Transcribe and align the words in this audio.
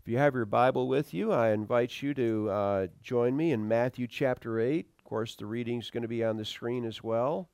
If 0.00 0.08
you 0.08 0.16
have 0.16 0.34
your 0.34 0.46
Bible 0.46 0.88
with 0.88 1.12
you, 1.12 1.30
I 1.30 1.50
invite 1.50 2.00
you 2.00 2.14
to 2.14 2.50
uh, 2.50 2.86
join 3.02 3.36
me 3.36 3.52
in 3.52 3.68
Matthew 3.68 4.06
chapter 4.06 4.58
8. 4.58 4.86
Of 4.96 5.04
course, 5.04 5.36
the 5.36 5.44
reading's 5.44 5.90
going 5.90 6.00
to 6.02 6.08
be 6.08 6.24
on 6.24 6.38
the 6.38 6.44
screen 6.44 6.86
as 6.86 7.04
well. 7.04 7.50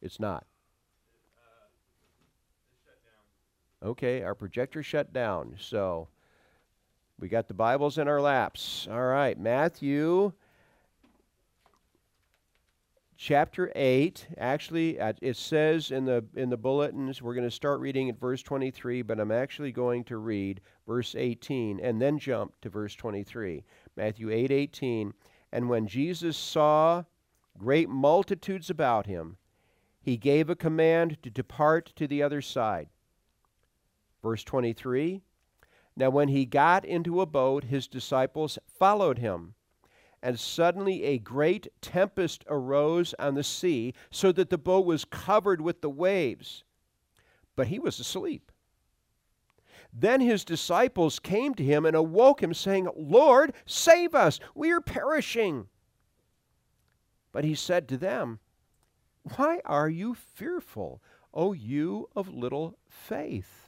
It's 0.00 0.18
not. 0.18 0.46
Okay, 3.84 4.22
our 4.22 4.34
projector 4.34 4.82
shut 4.82 5.12
down. 5.12 5.56
So 5.60 6.08
we 7.20 7.28
got 7.28 7.46
the 7.46 7.52
Bibles 7.52 7.98
in 7.98 8.08
our 8.08 8.22
laps. 8.22 8.88
All 8.90 9.04
right, 9.04 9.38
Matthew 9.38 10.32
chapter 13.16 13.72
8 13.74 14.28
actually 14.36 14.98
it 14.98 15.36
says 15.36 15.90
in 15.90 16.04
the 16.04 16.22
in 16.34 16.50
the 16.50 16.56
bulletins 16.56 17.22
we're 17.22 17.34
going 17.34 17.48
to 17.48 17.50
start 17.50 17.80
reading 17.80 18.10
at 18.10 18.20
verse 18.20 18.42
23 18.42 19.00
but 19.02 19.18
i'm 19.18 19.32
actually 19.32 19.72
going 19.72 20.04
to 20.04 20.18
read 20.18 20.60
verse 20.86 21.14
18 21.16 21.80
and 21.80 22.00
then 22.00 22.18
jump 22.18 22.52
to 22.60 22.68
verse 22.68 22.94
23 22.94 23.64
matthew 23.96 24.30
8 24.30 24.50
18 24.50 25.14
and 25.50 25.68
when 25.68 25.86
jesus 25.86 26.36
saw 26.36 27.04
great 27.56 27.88
multitudes 27.88 28.68
about 28.68 29.06
him 29.06 29.38
he 30.06 30.16
gave 30.16 30.48
a 30.48 30.54
command 30.54 31.20
to 31.24 31.30
depart 31.30 31.92
to 31.96 32.06
the 32.06 32.22
other 32.22 32.40
side. 32.40 32.88
Verse 34.22 34.44
23 34.44 35.20
now 35.96 36.10
when 36.10 36.28
he 36.28 36.46
got 36.46 36.84
into 36.84 37.20
a 37.20 37.26
boat 37.26 37.64
his 37.64 37.88
disciples 37.88 38.56
followed 38.68 39.18
him 39.18 39.54
and 40.26 40.40
suddenly 40.40 41.04
a 41.04 41.18
great 41.18 41.68
tempest 41.80 42.42
arose 42.48 43.14
on 43.16 43.36
the 43.36 43.44
sea, 43.44 43.94
so 44.10 44.32
that 44.32 44.50
the 44.50 44.58
boat 44.58 44.84
was 44.84 45.04
covered 45.04 45.60
with 45.60 45.82
the 45.82 45.88
waves. 45.88 46.64
But 47.54 47.68
he 47.68 47.78
was 47.78 48.00
asleep. 48.00 48.50
Then 49.92 50.20
his 50.20 50.44
disciples 50.44 51.20
came 51.20 51.54
to 51.54 51.62
him 51.62 51.86
and 51.86 51.94
awoke 51.94 52.42
him, 52.42 52.54
saying, 52.54 52.88
Lord, 52.96 53.52
save 53.66 54.16
us, 54.16 54.40
we 54.52 54.72
are 54.72 54.80
perishing. 54.80 55.68
But 57.30 57.44
he 57.44 57.54
said 57.54 57.88
to 57.90 57.96
them, 57.96 58.40
Why 59.36 59.60
are 59.64 59.88
you 59.88 60.12
fearful, 60.12 61.00
O 61.32 61.52
you 61.52 62.08
of 62.16 62.34
little 62.34 62.76
faith? 62.88 63.65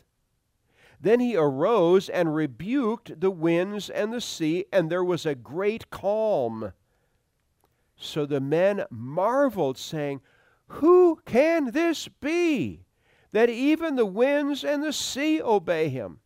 Then 1.01 1.21
he 1.21 1.37
arose 1.37 2.09
and 2.09 2.35
rebuked 2.35 3.21
the 3.21 3.31
winds 3.31 3.89
and 3.89 4.13
the 4.13 4.21
sea, 4.21 4.67
and 4.73 4.91
there 4.91 5.05
was 5.05 5.25
a 5.25 5.35
great 5.35 5.91
calm. 5.91 6.73
So 7.97 8.27
the 8.27 8.41
men 8.41 8.85
marveled, 8.91 9.79
saying, 9.79 10.21
Who 10.67 11.21
can 11.25 11.71
this 11.71 12.09
be, 12.09 12.85
that 13.33 13.49
even 13.49 13.97
the 13.97 14.07
winds 14.07 14.65
and 14.65 14.83
the 14.83 14.93
sea 14.93 15.41
obey 15.41 15.89
him? 15.89 16.21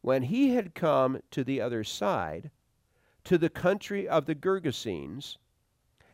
When 0.00 0.24
he 0.24 0.54
had 0.54 0.74
come 0.74 1.20
to 1.30 1.44
the 1.44 1.60
other 1.60 1.84
side, 1.84 2.50
to 3.24 3.38
the 3.38 3.50
country 3.50 4.08
of 4.08 4.26
the 4.26 4.34
Gergesenes, 4.34 5.38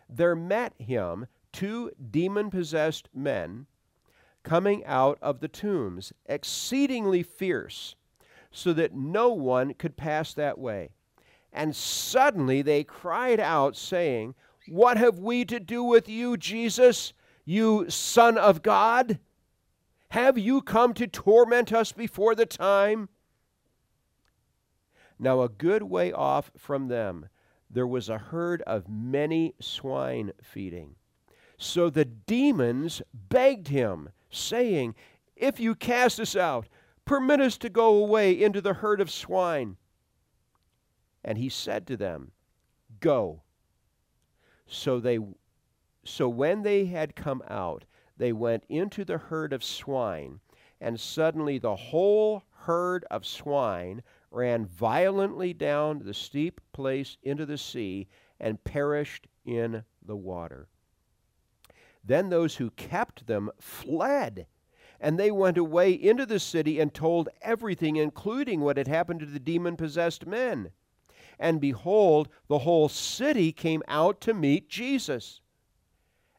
there 0.09 0.37
met 0.37 0.75
him 0.79 1.27
two 1.53 1.91
demon 2.11 2.51
possessed 2.51 3.09
men 3.15 3.67
coming 4.49 4.83
out 4.87 5.19
of 5.21 5.41
the 5.41 5.49
tombs, 5.49 6.11
exceedingly 6.25 7.23
fierce, 7.23 7.95
so 8.51 8.73
that 8.73 8.95
no 8.95 9.29
one 9.29 9.75
could 9.75 9.95
pass 9.95 10.33
that 10.33 10.59
way. 10.59 10.89
And 11.53 11.77
suddenly 11.77 12.63
they 12.63 12.83
cried 12.83 13.41
out, 13.41 13.77
saying, 13.77 14.35
What 14.67 14.97
have 14.97 15.19
we 15.19 15.45
to 15.45 15.61
do 15.61 15.83
with 15.83 16.09
you, 16.09 16.39
Jesus, 16.39 17.13
you 17.45 17.91
Son 17.91 18.39
of 18.39 18.63
God? 18.63 19.19
Have 20.13 20.39
you 20.39 20.63
come 20.63 20.95
to 20.95 21.07
torment 21.07 21.71
us 21.71 21.93
before 21.93 22.35
the 22.35 22.47
time? 22.47 23.11
Now, 25.19 25.43
a 25.43 25.51
good 25.51 25.83
way 25.83 26.11
off 26.11 26.51
from 26.57 26.89
them, 26.89 27.29
there 27.69 27.87
was 27.87 28.09
a 28.09 28.17
herd 28.17 28.63
of 28.63 28.89
many 28.89 29.55
swine 29.61 30.33
feeding. 30.43 30.95
So 31.59 31.91
the 31.91 32.05
demons 32.05 33.03
begged 33.13 33.69
him 33.69 34.11
saying, 34.31 34.95
If 35.37 35.59
you 35.59 35.75
cast 35.75 36.21
us 36.21 36.37
out, 36.37 36.69
permit 37.05 37.41
us 37.41 37.59
to 37.59 37.69
go 37.69 37.97
away 37.97 38.33
into 38.33 38.61
the 38.61 38.75
herd 38.75 39.01
of 39.01 39.11
swine. 39.11 39.77
And 41.25 41.37
he 41.37 41.49
said 41.49 41.87
to 41.89 41.97
them, 41.97 42.31
Go. 43.01 43.43
So 44.67 45.01
they 45.01 45.19
so 46.05 46.29
when 46.29 46.63
they 46.63 46.87
had 46.87 47.17
come 47.17 47.43
out, 47.49 47.85
they 48.17 48.33
went 48.33 48.65
into 48.69 49.05
the 49.05 49.19
herd 49.19 49.53
of 49.53 49.63
swine, 49.63 50.41
and 50.81 50.99
suddenly 50.99 51.59
the 51.59 51.77
whole 51.77 52.45
herd 52.51 53.05
of 53.11 53.27
swine 53.27 54.03
ran 54.31 54.65
violently 54.65 55.53
down 55.53 55.99
the 55.99 56.15
steep 56.15 56.61
place 56.73 57.19
into 57.23 57.45
the 57.45 57.59
sea 57.59 58.09
and 58.41 58.63
perished 58.65 59.27
in 59.45 59.85
the 60.03 60.17
water. 60.17 60.69
Then 62.09 62.31
those 62.31 62.57
who 62.57 62.71
kept 62.71 63.27
them 63.27 63.51
fled. 63.61 64.47
And 64.99 65.19
they 65.19 65.31
went 65.31 65.59
away 65.59 65.93
into 65.93 66.25
the 66.25 66.41
city 66.41 66.81
and 66.81 66.93
told 66.93 67.29
everything, 67.43 67.97
including 67.97 68.63
what 68.63 68.79
had 68.79 68.89
happened 68.89 69.21
to 69.21 69.27
the 69.27 69.39
demon 69.39 69.77
possessed 69.77 70.27
men. 70.27 70.71
And 71.39 71.61
behold, 71.61 72.31
the 72.49 72.61
whole 72.61 72.89
city 72.89 73.53
came 73.53 73.83
out 73.87 74.23
to 74.23 74.33
meet 74.33 74.71
Jesus. 74.71 75.43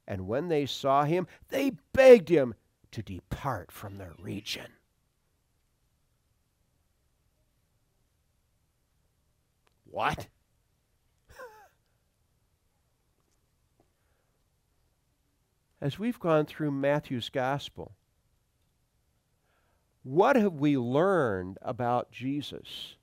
And 0.07 0.27
when 0.27 0.47
they 0.47 0.65
saw 0.65 1.03
him, 1.03 1.27
they 1.49 1.73
begged 1.93 2.29
him 2.29 2.55
to 2.91 3.03
depart 3.03 3.71
from 3.71 3.97
their 3.97 4.15
region. 4.19 4.71
What? 9.85 10.27
As 15.81 15.97
we've 15.97 16.19
gone 16.19 16.45
through 16.45 16.71
Matthew's 16.71 17.29
gospel, 17.29 17.93
what 20.03 20.35
have 20.35 20.53
we 20.53 20.77
learned 20.77 21.57
about 21.61 22.11
Jesus? 22.11 22.95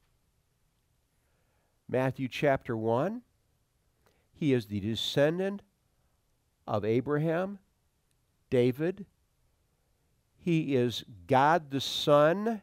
Matthew 1.89 2.29
chapter 2.29 2.77
1, 2.77 3.23
he 4.33 4.53
is 4.53 4.67
the 4.67 4.81
descendant 4.81 5.63
of 6.67 6.85
Abraham, 6.85 7.59
David. 8.51 9.07
He 10.37 10.75
is 10.75 11.05
God 11.27 11.71
the 11.71 11.81
Son. 11.81 12.63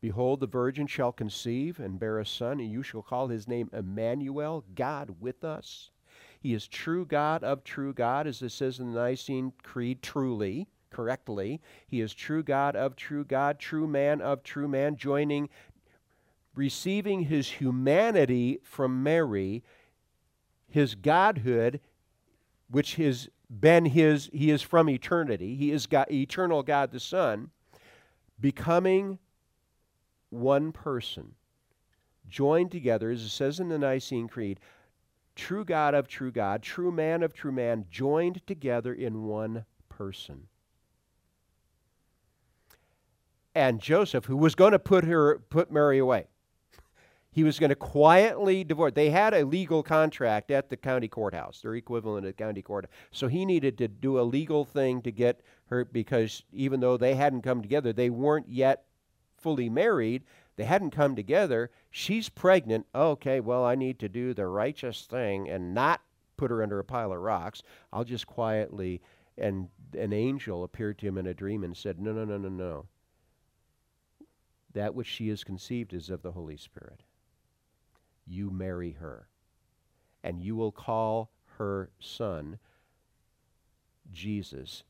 Behold, 0.00 0.40
the 0.40 0.46
virgin 0.46 0.86
shall 0.86 1.10
conceive 1.10 1.80
and 1.80 1.98
bear 1.98 2.18
a 2.18 2.26
son, 2.26 2.60
and 2.60 2.70
you 2.70 2.82
shall 2.82 3.02
call 3.02 3.28
his 3.28 3.48
name 3.48 3.70
Emmanuel, 3.72 4.64
God 4.74 5.16
with 5.20 5.42
us. 5.42 5.90
He 6.46 6.54
is 6.54 6.68
true 6.68 7.04
God 7.04 7.42
of 7.42 7.64
true 7.64 7.92
God, 7.92 8.28
as 8.28 8.40
it 8.40 8.50
says 8.50 8.78
in 8.78 8.92
the 8.92 9.00
Nicene 9.00 9.52
Creed, 9.64 10.00
truly, 10.00 10.68
correctly. 10.90 11.60
He 11.88 12.00
is 12.00 12.14
true 12.14 12.44
God 12.44 12.76
of 12.76 12.94
true 12.94 13.24
God, 13.24 13.58
true 13.58 13.88
man 13.88 14.20
of 14.20 14.44
true 14.44 14.68
man, 14.68 14.94
joining, 14.94 15.48
receiving 16.54 17.22
his 17.22 17.48
humanity 17.50 18.60
from 18.62 19.02
Mary, 19.02 19.64
his 20.68 20.94
godhood, 20.94 21.80
which 22.70 22.94
has 22.94 23.28
been 23.50 23.86
his, 23.86 24.30
he 24.32 24.52
is 24.52 24.62
from 24.62 24.88
eternity. 24.88 25.56
He 25.56 25.72
is 25.72 25.88
God, 25.88 26.08
eternal 26.12 26.62
God 26.62 26.92
the 26.92 27.00
Son, 27.00 27.50
becoming 28.38 29.18
one 30.30 30.70
person, 30.70 31.34
joined 32.28 32.70
together, 32.70 33.10
as 33.10 33.22
it 33.24 33.30
says 33.30 33.58
in 33.58 33.68
the 33.68 33.78
Nicene 33.80 34.28
Creed, 34.28 34.60
true 35.36 35.64
God 35.64 35.94
of 35.94 36.08
true 36.08 36.32
God, 36.32 36.62
true 36.62 36.90
man 36.90 37.22
of 37.22 37.32
true 37.32 37.52
man, 37.52 37.84
joined 37.90 38.44
together 38.46 38.92
in 38.92 39.24
one 39.24 39.64
person. 39.88 40.48
And 43.54 43.80
Joseph, 43.80 44.24
who 44.24 44.36
was 44.36 44.54
going 44.54 44.72
to 44.72 44.78
put 44.78 45.04
her 45.04 45.38
put 45.38 45.70
Mary 45.70 45.98
away, 45.98 46.26
he 47.30 47.44
was 47.44 47.58
going 47.58 47.70
to 47.70 47.76
quietly 47.76 48.64
divorce. 48.64 48.92
They 48.94 49.10
had 49.10 49.32
a 49.32 49.44
legal 49.44 49.82
contract 49.82 50.50
at 50.50 50.68
the 50.68 50.76
county 50.76 51.08
courthouse, 51.08 51.60
their 51.62 51.74
equivalent 51.74 52.26
at 52.26 52.36
county 52.36 52.62
court. 52.62 52.86
So 53.12 53.28
he 53.28 53.46
needed 53.46 53.78
to 53.78 53.88
do 53.88 54.18
a 54.18 54.22
legal 54.22 54.64
thing 54.64 55.00
to 55.02 55.12
get 55.12 55.40
her 55.66 55.84
because 55.84 56.44
even 56.52 56.80
though 56.80 56.96
they 56.96 57.14
hadn't 57.14 57.42
come 57.42 57.62
together, 57.62 57.92
they 57.92 58.10
weren't 58.10 58.48
yet 58.48 58.84
fully 59.38 59.68
married. 59.68 60.24
They 60.56 60.64
hadn't 60.64 60.90
come 60.90 61.16
together. 61.16 61.70
She's 61.90 62.28
pregnant. 62.28 62.86
Okay, 62.94 63.40
well, 63.40 63.64
I 63.64 63.74
need 63.74 63.98
to 64.00 64.08
do 64.08 64.34
the 64.34 64.46
righteous 64.46 65.02
thing 65.04 65.48
and 65.48 65.74
not 65.74 66.02
put 66.36 66.50
her 66.50 66.62
under 66.62 66.78
a 66.78 66.84
pile 66.84 67.12
of 67.12 67.20
rocks. 67.20 67.62
I'll 67.92 68.04
just 68.04 68.26
quietly. 68.26 69.02
And 69.38 69.68
an 69.98 70.12
angel 70.12 70.64
appeared 70.64 70.98
to 70.98 71.06
him 71.06 71.18
in 71.18 71.26
a 71.26 71.34
dream 71.34 71.64
and 71.64 71.76
said, 71.76 72.00
No, 72.00 72.12
no, 72.12 72.24
no, 72.24 72.38
no, 72.38 72.48
no. 72.48 72.86
That 74.72 74.94
which 74.94 75.06
she 75.06 75.28
has 75.28 75.44
conceived 75.44 75.92
is 75.94 76.10
of 76.10 76.22
the 76.22 76.32
Holy 76.32 76.56
Spirit. 76.56 77.02
You 78.26 78.50
marry 78.50 78.92
her, 78.92 79.28
and 80.24 80.42
you 80.42 80.56
will 80.56 80.72
call 80.72 81.30
her 81.58 81.90
son 82.00 82.58
Jesus. 84.12 84.84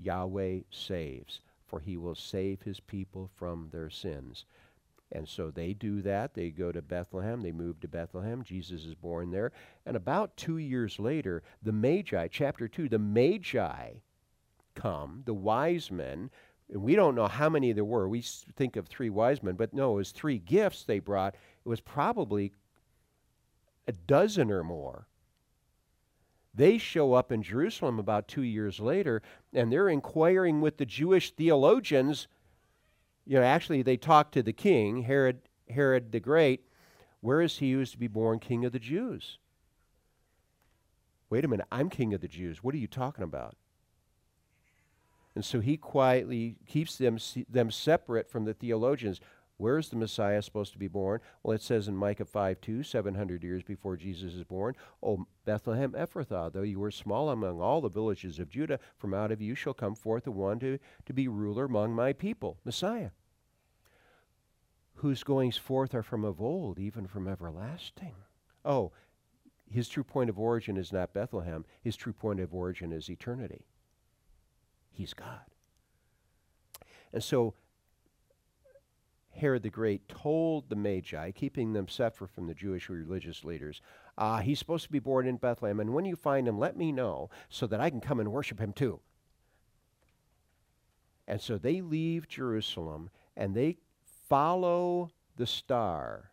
Yahweh 0.00 0.60
saves. 0.70 1.40
for 1.66 1.80
he 1.80 1.96
will 1.96 2.14
save 2.14 2.62
his 2.62 2.80
people 2.80 3.30
from 3.34 3.68
their 3.72 3.90
sins. 3.90 4.44
And 5.14 5.28
so 5.28 5.50
they 5.50 5.72
do 5.72 6.02
that. 6.02 6.34
They 6.34 6.50
go 6.50 6.72
to 6.72 6.82
Bethlehem. 6.82 7.40
They 7.40 7.52
move 7.52 7.78
to 7.80 7.88
Bethlehem. 7.88 8.42
Jesus 8.42 8.84
is 8.84 8.96
born 8.96 9.30
there. 9.30 9.52
And 9.86 9.96
about 9.96 10.36
two 10.36 10.58
years 10.58 10.98
later, 10.98 11.44
the 11.62 11.72
Magi, 11.72 12.26
chapter 12.28 12.66
2, 12.66 12.88
the 12.88 12.98
Magi 12.98 13.92
come, 14.74 15.22
the 15.24 15.34
wise 15.34 15.90
men. 15.90 16.30
And 16.68 16.82
we 16.82 16.96
don't 16.96 17.14
know 17.14 17.28
how 17.28 17.48
many 17.48 17.72
there 17.72 17.84
were. 17.84 18.08
We 18.08 18.22
think 18.56 18.74
of 18.74 18.88
three 18.88 19.10
wise 19.10 19.40
men, 19.40 19.54
but 19.54 19.72
no, 19.72 19.92
it 19.92 19.96
was 19.96 20.10
three 20.10 20.38
gifts 20.38 20.82
they 20.82 20.98
brought. 20.98 21.36
It 21.64 21.68
was 21.68 21.80
probably 21.80 22.52
a 23.86 23.92
dozen 23.92 24.50
or 24.50 24.64
more. 24.64 25.06
They 26.54 26.78
show 26.78 27.14
up 27.14 27.30
in 27.30 27.42
Jerusalem 27.42 27.98
about 27.98 28.28
two 28.28 28.42
years 28.42 28.80
later, 28.80 29.22
and 29.52 29.72
they're 29.72 29.88
inquiring 29.88 30.60
with 30.60 30.76
the 30.76 30.86
Jewish 30.86 31.30
theologians. 31.32 32.28
You 33.26 33.38
know, 33.38 33.44
actually, 33.44 33.82
they 33.82 33.96
talk 33.96 34.30
to 34.32 34.42
the 34.42 34.52
king, 34.52 35.02
Herod, 35.02 35.40
Herod 35.70 36.12
the 36.12 36.20
Great. 36.20 36.64
Where 37.20 37.40
is 37.40 37.58
he 37.58 37.72
who 37.72 37.80
is 37.80 37.92
to 37.92 37.98
be 37.98 38.06
born 38.06 38.38
king 38.38 38.64
of 38.64 38.72
the 38.72 38.78
Jews? 38.78 39.38
Wait 41.30 41.44
a 41.44 41.48
minute, 41.48 41.66
I'm 41.72 41.88
king 41.88 42.12
of 42.12 42.20
the 42.20 42.28
Jews. 42.28 42.62
What 42.62 42.74
are 42.74 42.78
you 42.78 42.86
talking 42.86 43.24
about? 43.24 43.56
And 45.34 45.44
so 45.44 45.60
he 45.60 45.76
quietly 45.76 46.56
keeps 46.66 46.96
them, 46.96 47.18
them 47.48 47.70
separate 47.70 48.28
from 48.28 48.44
the 48.44 48.54
theologians. 48.54 49.20
Where 49.56 49.78
is 49.78 49.88
the 49.88 49.96
Messiah 49.96 50.42
supposed 50.42 50.72
to 50.72 50.78
be 50.78 50.88
born? 50.88 51.20
Well, 51.42 51.54
it 51.54 51.62
says 51.62 51.86
in 51.86 51.96
Micah 51.96 52.24
5 52.24 52.60
2, 52.60 52.82
700 52.82 53.44
years 53.44 53.62
before 53.62 53.96
Jesus 53.96 54.34
is 54.34 54.44
born, 54.44 54.74
O 55.02 55.26
Bethlehem 55.44 55.92
Ephrathah, 55.92 56.52
though 56.52 56.62
you 56.62 56.80
were 56.80 56.90
small 56.90 57.30
among 57.30 57.60
all 57.60 57.80
the 57.80 57.88
villages 57.88 58.40
of 58.40 58.50
Judah, 58.50 58.80
from 58.96 59.14
out 59.14 59.30
of 59.30 59.40
you 59.40 59.54
shall 59.54 59.74
come 59.74 59.94
forth 59.94 60.24
the 60.24 60.32
one 60.32 60.58
to, 60.58 60.78
to 61.06 61.12
be 61.12 61.28
ruler 61.28 61.66
among 61.66 61.92
my 61.92 62.12
people, 62.12 62.58
Messiah, 62.64 63.10
whose 64.94 65.22
goings 65.22 65.56
forth 65.56 65.94
are 65.94 66.02
from 66.02 66.24
of 66.24 66.42
old, 66.42 66.80
even 66.80 67.06
from 67.06 67.28
everlasting. 67.28 68.14
Oh, 68.64 68.90
his 69.70 69.88
true 69.88 70.04
point 70.04 70.30
of 70.30 70.38
origin 70.38 70.76
is 70.76 70.92
not 70.92 71.14
Bethlehem, 71.14 71.64
his 71.80 71.96
true 71.96 72.12
point 72.12 72.40
of 72.40 72.52
origin 72.52 72.92
is 72.92 73.08
eternity. 73.08 73.66
He's 74.90 75.14
God. 75.14 75.42
And 77.12 77.22
so 77.22 77.54
Herod 79.36 79.62
the 79.62 79.70
Great 79.70 80.08
told 80.08 80.68
the 80.68 80.76
Magi, 80.76 81.32
keeping 81.32 81.72
them 81.72 81.88
separate 81.88 82.30
from 82.30 82.46
the 82.46 82.54
Jewish 82.54 82.88
religious 82.88 83.44
leaders, 83.44 83.80
uh, 84.16 84.38
he's 84.38 84.58
supposed 84.58 84.84
to 84.84 84.92
be 84.92 85.00
born 85.00 85.26
in 85.26 85.36
Bethlehem, 85.36 85.80
and 85.80 85.92
when 85.92 86.04
you 86.04 86.16
find 86.16 86.46
him, 86.46 86.58
let 86.58 86.76
me 86.76 86.92
know 86.92 87.30
so 87.48 87.66
that 87.66 87.80
I 87.80 87.90
can 87.90 88.00
come 88.00 88.20
and 88.20 88.30
worship 88.32 88.60
him 88.60 88.72
too. 88.72 89.00
And 91.26 91.40
so 91.40 91.58
they 91.58 91.80
leave 91.80 92.28
Jerusalem 92.28 93.10
and 93.36 93.54
they 93.54 93.78
follow 94.28 95.10
the 95.36 95.46
star, 95.46 96.30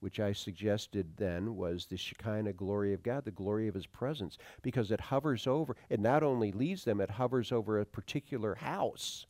which 0.00 0.18
I 0.18 0.32
suggested 0.32 1.16
then 1.16 1.54
was 1.54 1.86
the 1.86 1.96
Shekinah 1.96 2.54
glory 2.54 2.92
of 2.92 3.02
God, 3.02 3.24
the 3.24 3.30
glory 3.30 3.68
of 3.68 3.74
his 3.74 3.86
presence, 3.86 4.38
because 4.62 4.90
it 4.90 5.00
hovers 5.00 5.46
over, 5.46 5.76
it 5.88 6.00
not 6.00 6.22
only 6.22 6.50
leads 6.50 6.84
them, 6.84 7.00
it 7.00 7.10
hovers 7.10 7.52
over 7.52 7.78
a 7.78 7.86
particular 7.86 8.54
house. 8.54 9.26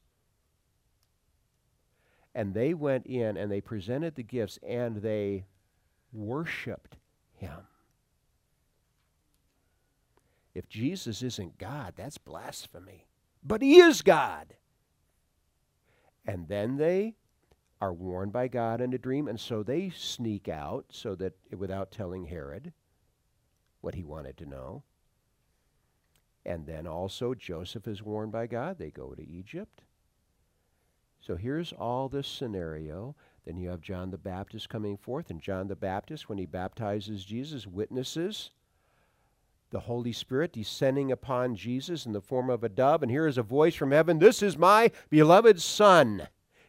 And 2.35 2.55
they 2.55 2.75
went 2.75 3.07
in 3.07 3.37
and 3.37 3.51
they 3.51 3.61
presented 3.61 4.15
the 4.15 4.23
gifts 4.23 4.59
and 4.63 4.97
they 4.99 5.47
worshiped 6.13 6.97
him. 7.35 7.67
If 10.55 10.69
Jesus 10.69 11.23
isn't 11.23 11.59
God, 11.59 11.95
that's 11.97 12.19
blasphemy. 12.19 13.07
But 13.43 13.63
he 13.63 13.81
is 13.81 14.03
God. 14.03 14.55
And 16.27 16.49
then 16.49 16.77
they 16.77 17.15
are 17.81 17.93
warned 17.93 18.33
by 18.33 18.49
God 18.49 18.81
in 18.81 18.93
a 18.93 18.99
dream, 18.99 19.27
and 19.27 19.41
so 19.41 19.63
they 19.63 19.91
sneak 19.91 20.49
out 20.49 20.87
so 20.91 21.15
that 21.15 21.33
without 21.57 21.91
telling 21.91 22.27
Herod 22.27 22.73
what 23.81 23.95
he 23.95 24.05
wanted 24.05 24.37
to 24.39 24.47
know. 24.47 24.83
And 26.45 26.67
then 26.67 26.87
also 26.87 27.35
Joseph 27.35 27.89
is 27.89 28.03
warned 28.03 28.33
by 28.33 28.47
God. 28.47 28.79
They 28.79 28.91
go 28.91 29.15
to 29.15 29.27
Egypt. 29.27 29.83
So 31.21 31.37
here's 31.37 31.73
all 31.73 32.09
this 32.09 32.27
scenario. 32.27 33.15
Then 33.45 33.59
you 33.59 33.69
have 33.69 33.83
John 33.83 34.11
the 34.11 34.19
Baptist 34.19 34.69
coming 34.69 34.97
forth, 34.97 35.31
and 35.31 35.41
John 35.41 35.69
the 35.69 35.77
Baptist, 35.77 36.29
when 36.29 36.39
he 36.39 36.47
baptizes 36.47 37.25
Jesus, 37.25 37.67
witnesses 37.67 38.51
the 39.71 39.81
Holy 39.81 40.13
Spirit 40.13 40.53
descending 40.53 41.13
upon 41.13 41.55
Jesus 41.55 42.05
in 42.05 42.13
the 42.13 42.21
form 42.21 42.51
of 42.51 42.65
a 42.65 42.69
dove. 42.69 43.03
And 43.03 43.11
here 43.11 43.27
is 43.27 43.39
a 43.39 43.43
voice 43.43 43.75
from 43.75 43.93
heaven 43.93 44.19
This 44.19 44.43
is 44.43 44.59
my 44.59 44.91
beloved 45.11 45.61
Son, 45.61 46.27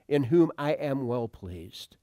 in 0.07 0.25
whom 0.25 0.51
I 0.57 0.74
am 0.74 1.07
well 1.07 1.27
pleased. 1.27 1.95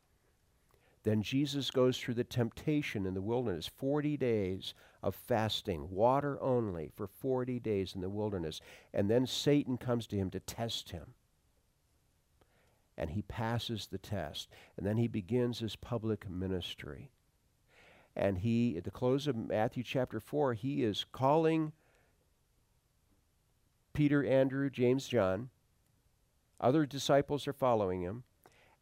Then 1.04 1.22
Jesus 1.22 1.70
goes 1.70 1.98
through 1.98 2.14
the 2.14 2.24
temptation 2.24 3.06
in 3.06 3.14
the 3.14 3.22
wilderness 3.22 3.70
40 3.76 4.16
days 4.16 4.74
of 5.02 5.14
fasting, 5.14 5.88
water 5.90 6.42
only, 6.42 6.90
for 6.96 7.06
40 7.06 7.60
days 7.60 7.94
in 7.94 8.00
the 8.00 8.10
wilderness. 8.10 8.60
And 8.92 9.08
then 9.08 9.26
Satan 9.26 9.78
comes 9.78 10.06
to 10.08 10.16
him 10.16 10.30
to 10.30 10.40
test 10.40 10.90
him 10.90 11.14
and 12.98 13.10
he 13.10 13.22
passes 13.22 13.86
the 13.86 13.96
test. 13.96 14.48
And 14.76 14.84
then 14.84 14.96
he 14.96 15.06
begins 15.06 15.60
his 15.60 15.76
public 15.76 16.28
ministry. 16.28 17.12
And 18.16 18.38
he, 18.38 18.76
at 18.76 18.82
the 18.82 18.90
close 18.90 19.28
of 19.28 19.36
Matthew 19.36 19.84
chapter 19.84 20.18
4, 20.18 20.54
he 20.54 20.82
is 20.82 21.06
calling 21.12 21.72
Peter, 23.94 24.26
Andrew, 24.26 24.68
James, 24.68 25.06
John. 25.06 25.48
Other 26.60 26.84
disciples 26.84 27.46
are 27.46 27.52
following 27.52 28.02
him. 28.02 28.24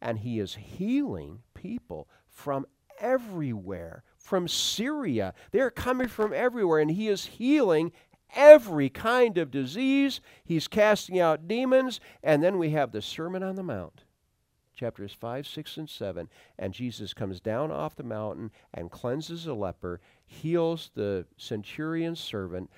And 0.01 0.21
he 0.21 0.41
is 0.41 0.55
healing 0.55 1.41
people 1.53 2.09
from 2.27 2.65
everywhere, 2.99 4.03
from 4.17 4.49
Syria. 4.49 5.35
They're 5.51 5.71
coming 5.71 6.09
from 6.09 6.33
everywhere, 6.33 6.81
and 6.81 6.91
he 6.91 7.09
is 7.09 7.27
healing 7.27 7.93
every 8.35 8.89
kind 8.89 9.37
of 9.37 9.51
disease. 9.51 10.23
He's 10.43 10.69
casting 10.69 11.21
out 11.21 11.47
demons. 11.47 12.01
And 12.23 12.43
then 12.43 12.57
we 12.57 12.71
have 12.71 12.93
the 12.93 13.03
Sermon 13.03 13.43
on 13.43 13.57
the 13.57 13.63
Mount 13.63 14.06
chapters 14.77 15.13
5, 15.19 15.47
6, 15.47 15.77
and 15.79 15.91
7. 15.91 16.29
And 16.59 16.73
Jesus 16.73 17.15
comes 17.15 17.41
down 17.41 17.73
off 17.73 17.97
the 17.97 18.03
mountain 18.05 18.51
and 18.73 18.91
cleanses 18.91 19.47
a 19.47 19.55
leper, 19.55 20.01
heals 20.27 20.91
the 20.95 21.27
centurion's 21.37 22.21
servant, 22.21 22.71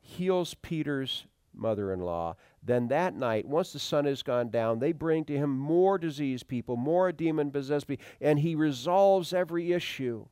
heals 0.00 0.54
Peter's 0.54 1.26
mother 1.54 1.92
in 1.92 2.00
law. 2.00 2.36
Then 2.62 2.88
that 2.88 3.14
night, 3.14 3.46
once 3.46 3.72
the 3.72 3.78
sun 3.78 4.04
has 4.04 4.22
gone 4.22 4.50
down, 4.50 4.78
they 4.78 4.92
bring 4.92 5.24
to 5.24 5.36
him 5.36 5.58
more 5.58 5.98
diseased 5.98 6.48
people, 6.48 6.76
more 6.76 7.10
demon 7.10 7.50
possessed 7.50 7.88
people, 7.88 8.04
and 8.20 8.38
he 8.38 8.54
resolves 8.54 9.32
every 9.32 9.72
issue. 9.72 10.26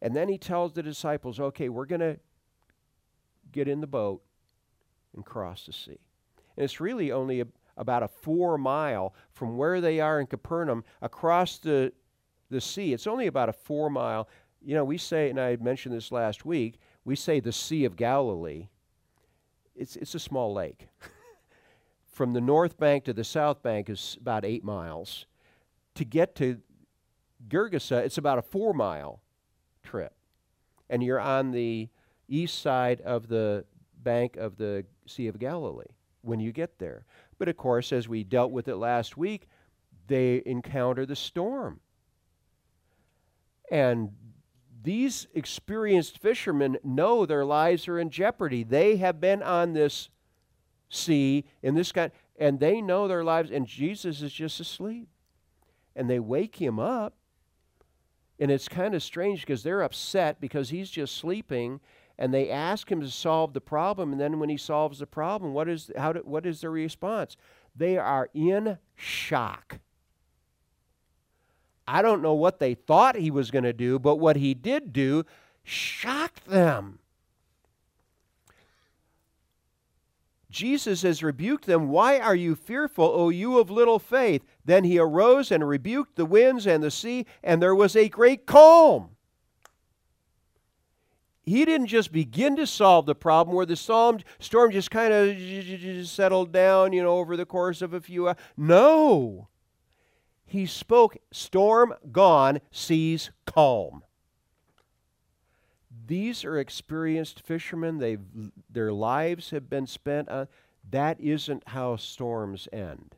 And 0.00 0.14
then 0.14 0.28
he 0.28 0.38
tells 0.38 0.72
the 0.72 0.82
disciples, 0.82 1.40
okay, 1.40 1.68
we're 1.68 1.86
going 1.86 2.00
to 2.00 2.18
get 3.52 3.68
in 3.68 3.80
the 3.80 3.86
boat 3.86 4.22
and 5.14 5.24
cross 5.24 5.66
the 5.66 5.72
sea. 5.72 5.98
And 6.56 6.64
it's 6.64 6.80
really 6.80 7.10
only 7.10 7.40
a, 7.40 7.46
about 7.76 8.02
a 8.02 8.08
four 8.08 8.58
mile 8.58 9.14
from 9.32 9.56
where 9.56 9.80
they 9.80 10.00
are 10.00 10.20
in 10.20 10.26
Capernaum 10.26 10.84
across 11.02 11.58
the, 11.58 11.92
the 12.50 12.60
sea. 12.60 12.92
It's 12.92 13.06
only 13.06 13.26
about 13.26 13.48
a 13.48 13.52
four 13.52 13.90
mile. 13.90 14.28
You 14.62 14.74
know, 14.74 14.84
we 14.84 14.98
say, 14.98 15.30
and 15.30 15.40
I 15.40 15.56
mentioned 15.56 15.94
this 15.94 16.12
last 16.12 16.44
week, 16.44 16.78
we 17.04 17.16
say 17.16 17.40
the 17.40 17.52
Sea 17.52 17.84
of 17.84 17.96
Galilee. 17.96 18.68
It's, 19.74 19.96
it's 19.96 20.14
a 20.14 20.20
small 20.20 20.54
lake. 20.54 20.88
from 22.06 22.32
the 22.32 22.40
north 22.40 22.78
bank 22.78 23.04
to 23.04 23.12
the 23.12 23.24
south 23.24 23.62
bank 23.62 23.90
is 23.90 24.16
about 24.20 24.44
eight 24.44 24.64
miles. 24.64 25.26
To 25.96 26.04
get 26.04 26.34
to 26.36 26.60
Gergesa, 27.48 28.04
it's 28.04 28.18
about 28.18 28.38
a 28.38 28.42
four 28.42 28.72
mile 28.72 29.20
trip. 29.82 30.14
And 30.88 31.02
you're 31.02 31.20
on 31.20 31.50
the 31.50 31.88
east 32.28 32.60
side 32.62 33.00
of 33.00 33.28
the 33.28 33.64
bank 34.02 34.36
of 34.36 34.56
the 34.56 34.84
Sea 35.06 35.26
of 35.26 35.38
Galilee 35.38 35.84
when 36.22 36.40
you 36.40 36.52
get 36.52 36.78
there. 36.78 37.04
But 37.38 37.48
of 37.48 37.56
course, 37.56 37.92
as 37.92 38.08
we 38.08 38.24
dealt 38.24 38.52
with 38.52 38.68
it 38.68 38.76
last 38.76 39.16
week, 39.16 39.48
they 40.06 40.42
encounter 40.44 41.06
the 41.06 41.16
storm. 41.16 41.80
And 43.70 44.12
these 44.82 45.26
experienced 45.34 46.18
fishermen 46.18 46.76
know 46.84 47.24
their 47.24 47.44
lives 47.44 47.88
are 47.88 47.98
in 47.98 48.10
jeopardy. 48.10 48.62
They 48.62 48.96
have 48.96 49.20
been 49.20 49.42
on 49.42 49.72
this 49.72 50.10
sea 50.90 51.44
in 51.62 51.74
this 51.74 51.90
kind, 51.90 52.12
and 52.38 52.60
they 52.60 52.80
know 52.80 53.08
their 53.08 53.24
lives, 53.24 53.50
and 53.50 53.66
Jesus 53.66 54.20
is 54.20 54.32
just 54.32 54.60
asleep. 54.60 55.08
And 55.96 56.10
they 56.10 56.18
wake 56.18 56.56
him 56.56 56.78
up, 56.78 57.14
and 58.38 58.50
it's 58.50 58.68
kind 58.68 58.94
of 58.94 59.02
strange 59.02 59.40
because 59.40 59.62
they're 59.62 59.82
upset 59.82 60.40
because 60.40 60.70
he's 60.70 60.90
just 60.90 61.16
sleeping, 61.16 61.80
and 62.18 62.32
they 62.32 62.50
ask 62.50 62.90
him 62.90 63.00
to 63.00 63.10
solve 63.10 63.52
the 63.52 63.60
problem 63.60 64.12
and 64.12 64.20
then 64.20 64.38
when 64.38 64.48
he 64.48 64.56
solves 64.56 64.98
the 64.98 65.06
problem 65.06 65.52
what 65.52 65.68
is 65.68 65.90
how 65.96 66.12
do, 66.12 66.20
what 66.20 66.46
is 66.46 66.60
their 66.60 66.70
response 66.70 67.36
they 67.74 67.96
are 67.96 68.28
in 68.34 68.78
shock 68.94 69.78
i 71.86 72.02
don't 72.02 72.22
know 72.22 72.34
what 72.34 72.58
they 72.58 72.74
thought 72.74 73.16
he 73.16 73.30
was 73.30 73.50
going 73.50 73.64
to 73.64 73.72
do 73.72 73.98
but 73.98 74.16
what 74.16 74.36
he 74.36 74.54
did 74.54 74.92
do 74.92 75.24
shocked 75.64 76.46
them 76.46 76.98
Jesus 80.54 81.02
has 81.02 81.20
rebuked 81.20 81.66
them. 81.66 81.88
Why 81.88 82.20
are 82.20 82.36
you 82.36 82.54
fearful, 82.54 83.04
O 83.06 83.28
you 83.28 83.58
of 83.58 83.72
little 83.72 83.98
faith? 83.98 84.44
Then 84.64 84.84
he 84.84 85.00
arose 85.00 85.50
and 85.50 85.66
rebuked 85.66 86.14
the 86.14 86.24
winds 86.24 86.64
and 86.64 86.80
the 86.80 86.92
sea, 86.92 87.26
and 87.42 87.60
there 87.60 87.74
was 87.74 87.96
a 87.96 88.08
great 88.08 88.46
calm. 88.46 89.13
He 91.46 91.64
didn't 91.66 91.88
just 91.88 92.10
begin 92.10 92.56
to 92.56 92.66
solve 92.66 93.04
the 93.04 93.14
problem 93.14 93.54
where 93.54 93.66
the 93.66 93.76
storm, 93.76 94.20
just 94.40 94.90
kind 94.90 95.12
of 95.12 96.06
settled 96.06 96.52
down, 96.52 96.92
you 96.92 97.02
know, 97.02 97.18
over 97.18 97.36
the 97.36 97.44
course 97.44 97.82
of 97.82 97.92
a 97.92 98.00
few 98.00 98.28
hours. 98.28 98.36
No. 98.56 99.48
He 100.46 100.66
spoke, 100.66 101.16
storm 101.32 101.94
gone, 102.10 102.60
seas 102.70 103.30
calm. 103.44 104.04
These 106.06 106.44
are 106.44 106.58
experienced 106.58 107.40
fishermen. 107.40 107.98
They've, 107.98 108.20
their 108.70 108.92
lives 108.92 109.50
have 109.50 109.68
been 109.68 109.86
spent 109.86 110.28
on. 110.28 110.48
That 110.90 111.20
isn't 111.20 111.62
how 111.68 111.96
storms 111.96 112.68
end. 112.72 113.16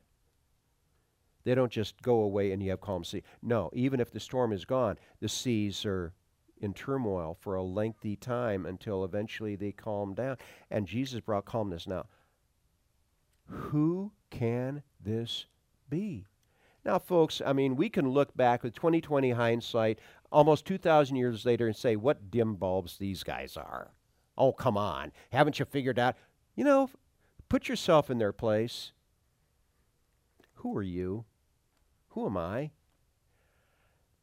They 1.45 1.54
don't 1.54 1.71
just 1.71 2.02
go 2.02 2.21
away 2.21 2.50
and 2.50 2.62
you 2.62 2.71
have 2.71 2.80
calm 2.80 3.04
sea. 3.04 3.23
No, 3.40 3.71
even 3.73 4.00
if 4.00 4.11
the 4.11 4.18
storm 4.18 4.52
is 4.52 4.64
gone, 4.64 4.99
the 5.21 5.28
seas 5.28 5.85
are 5.85 6.12
in 6.59 6.73
turmoil 6.73 7.37
for 7.41 7.55
a 7.55 7.63
lengthy 7.63 8.17
time 8.17 8.67
until 8.67 9.05
eventually 9.05 9.57
they 9.57 9.73
calm 9.73 10.15
down. 10.15 10.37
And 10.71 10.87
Jesus 10.87 11.21
brought 11.21 11.45
calmness. 11.45 11.87
Now, 11.87 12.07
who 13.47 14.13
can 14.31 14.83
this 15.03 15.47
be? 15.89 16.27
Now, 16.85 16.99
folks, 16.99 17.43
I 17.45 17.53
mean, 17.53 17.77
we 17.77 17.89
can 17.89 18.09
look 18.09 18.37
back 18.37 18.63
with 18.63 18.75
2020 18.75 19.33
hindsight 19.33 19.99
almost 20.31 20.67
2,000 20.67 21.17
years 21.17 21.45
later 21.45 21.67
and 21.67 21.77
say, 21.77 21.97
what 21.97 22.31
dim 22.31 22.55
bulbs 22.55 22.97
these 22.99 23.23
guys 23.23 23.57
are. 23.57 23.91
Oh, 24.39 24.53
come 24.53 24.77
on. 24.77 25.13
Haven't 25.33 25.59
you 25.59 25.65
figured 25.65 25.99
out? 25.99 26.17
You 26.55 26.65
know, 26.65 26.91
put 27.49 27.69
yourself 27.69 28.11
in 28.11 28.19
their 28.19 28.33
place. 28.33 28.93
Who 30.55 30.77
are 30.77 30.83
you? 30.83 31.25
Who 32.11 32.27
am 32.27 32.37
I? 32.37 32.71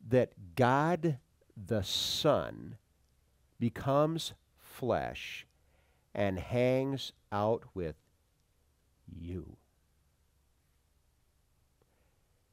That 0.07 0.55
God 0.55 1.19
the 1.55 1.83
Son 1.83 2.77
becomes 3.59 4.33
flesh 4.57 5.45
and 6.13 6.39
hangs 6.39 7.13
out 7.31 7.63
with 7.73 7.95
you. 9.07 9.57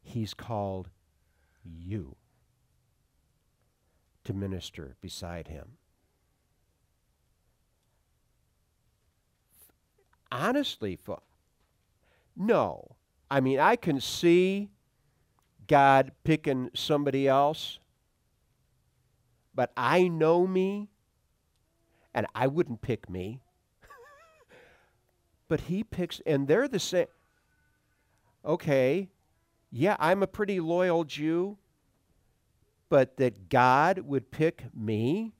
He's 0.02 0.35
called 0.35 0.90
you 1.64 2.16
to 4.25 4.33
minister 4.33 4.97
beside 5.00 5.49
him. 5.49 5.76
Honestly, 10.33 10.97
no. 12.37 12.97
I 13.30 13.40
mean, 13.40 13.59
I 13.59 13.75
can 13.76 14.00
see 14.00 14.71
God 15.66 16.12
picking 16.25 16.71
somebody 16.75 17.26
else, 17.26 17.80
but 19.54 19.73
I 19.76 20.09
know 20.09 20.47
me, 20.47 20.88
and 22.14 22.26
I 22.35 22.47
wouldn't 22.47 22.83
pick 22.83 23.09
me. 23.09 23.40
but 25.49 25.62
He 25.62 25.85
picks, 25.85 26.21
and 26.26 26.49
they're 26.49 26.69
the 26.69 26.78
same. 26.78 27.07
Okay, 28.45 29.09
yeah, 29.71 29.97
I'm 29.99 30.23
a 30.23 30.26
pretty 30.26 30.61
loyal 30.61 31.04
Jew, 31.04 31.59
but 32.88 33.16
that 33.19 33.49
God 33.49 34.00
would 34.00 34.30
pick 34.30 34.64
me? 34.75 35.33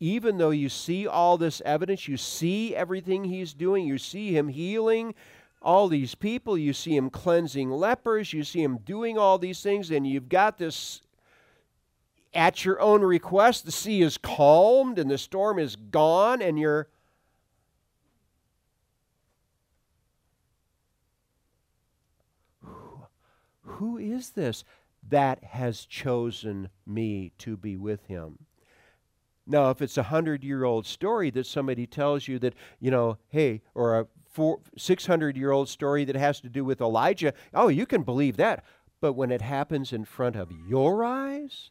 Even 0.00 0.38
though 0.38 0.50
you 0.50 0.68
see 0.68 1.06
all 1.06 1.36
this 1.36 1.60
evidence, 1.64 2.08
you 2.08 2.16
see 2.16 2.74
everything 2.74 3.24
he's 3.24 3.52
doing, 3.52 3.86
you 3.86 3.98
see 3.98 4.36
him 4.36 4.48
healing 4.48 5.14
all 5.62 5.88
these 5.88 6.14
people, 6.14 6.56
you 6.56 6.72
see 6.72 6.96
him 6.96 7.10
cleansing 7.10 7.70
lepers, 7.70 8.32
you 8.32 8.44
see 8.44 8.62
him 8.62 8.78
doing 8.78 9.18
all 9.18 9.38
these 9.38 9.62
things, 9.62 9.90
and 9.90 10.06
you've 10.06 10.28
got 10.28 10.58
this 10.58 11.02
at 12.32 12.64
your 12.64 12.80
own 12.80 13.02
request. 13.02 13.64
The 13.64 13.72
sea 13.72 14.02
is 14.02 14.16
calmed 14.16 14.98
and 14.98 15.10
the 15.10 15.18
storm 15.18 15.58
is 15.58 15.76
gone, 15.76 16.40
and 16.40 16.58
you're 16.58 16.88
Who 23.80 23.96
is 23.96 24.30
this 24.30 24.62
that 25.08 25.42
has 25.42 25.86
chosen 25.86 26.68
me 26.86 27.32
to 27.38 27.56
be 27.56 27.78
with 27.78 28.04
him? 28.06 28.38
Now, 29.46 29.70
if 29.70 29.80
it's 29.80 29.96
a 29.96 30.04
hundred 30.04 30.44
year 30.44 30.64
old 30.64 30.84
story 30.84 31.30
that 31.30 31.46
somebody 31.46 31.86
tells 31.86 32.28
you 32.28 32.38
that, 32.40 32.54
you 32.78 32.90
know, 32.90 33.16
hey, 33.28 33.62
or 33.74 33.98
a 33.98 34.06
four, 34.30 34.60
600 34.76 35.36
year 35.36 35.50
old 35.50 35.68
story 35.68 36.04
that 36.04 36.16
has 36.16 36.40
to 36.40 36.48
do 36.48 36.64
with 36.64 36.80
Elijah, 36.80 37.34
oh, 37.52 37.68
you 37.68 37.86
can 37.86 38.02
believe 38.02 38.36
that. 38.36 38.64
But 39.00 39.14
when 39.14 39.30
it 39.30 39.42
happens 39.42 39.92
in 39.92 40.04
front 40.04 40.36
of 40.36 40.50
your 40.68 41.04
eyes, 41.04 41.70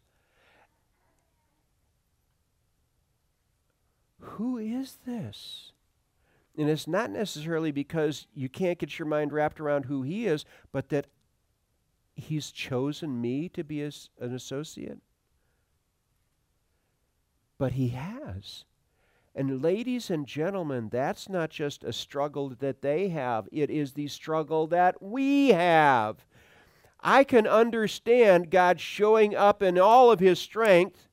who 4.20 4.58
is 4.58 4.98
this? 5.06 5.72
And 6.58 6.70
it's 6.70 6.88
not 6.88 7.12
necessarily 7.12 7.72
because 7.72 8.28
you 8.34 8.50
can't 8.50 8.80
get 8.80 9.00
your 9.00 9.08
mind 9.08 9.32
wrapped 9.32 9.60
around 9.60 9.86
who 9.86 10.02
he 10.02 10.28
is, 10.28 10.44
but 10.72 10.90
that 10.90 11.08
He's 12.20 12.52
chosen 12.52 13.22
me 13.22 13.50
to 13.50 13.64
be 13.64 13.82
an 13.82 13.92
associate? 14.20 15.00
But 17.58 17.74
He 17.74 17.90
has. 17.90 18.66
And, 19.36 19.62
ladies 19.62 20.10
and 20.10 20.26
gentlemen, 20.26 20.90
that's 20.92 21.30
not 21.30 21.50
just 21.50 21.84
a 21.84 21.94
struggle 21.94 22.50
that 22.60 22.82
they 22.82 23.10
have, 23.10 23.48
it 23.52 23.70
is 23.70 23.94
the 23.94 24.08
struggle 24.08 24.68
that 24.68 25.02
we 25.02 25.50
have. 25.50 26.26
I 27.02 27.24
can 27.24 27.48
understand 27.48 28.52
God 28.52 28.80
showing 28.80 29.36
up 29.36 29.64
in 29.64 29.80
all 29.80 30.12
of 30.12 30.20
His 30.20 30.40
strength 30.40 31.08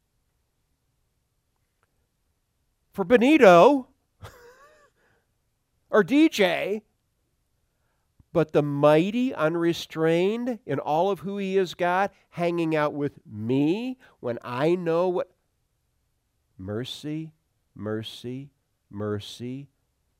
for 2.92 3.04
Benito 3.04 3.88
or 5.90 6.02
DJ 6.02 6.82
but 8.36 8.52
the 8.52 8.62
mighty, 8.62 9.32
unrestrained 9.32 10.58
in 10.66 10.78
all 10.78 11.10
of 11.10 11.20
who 11.20 11.38
he 11.38 11.56
is, 11.56 11.72
God, 11.72 12.10
hanging 12.28 12.76
out 12.76 12.92
with 12.92 13.18
me 13.24 13.96
when 14.20 14.38
I 14.44 14.74
know 14.74 15.08
what. 15.08 15.30
Mercy, 16.58 17.32
mercy, 17.76 18.50
mercy, 18.90 19.68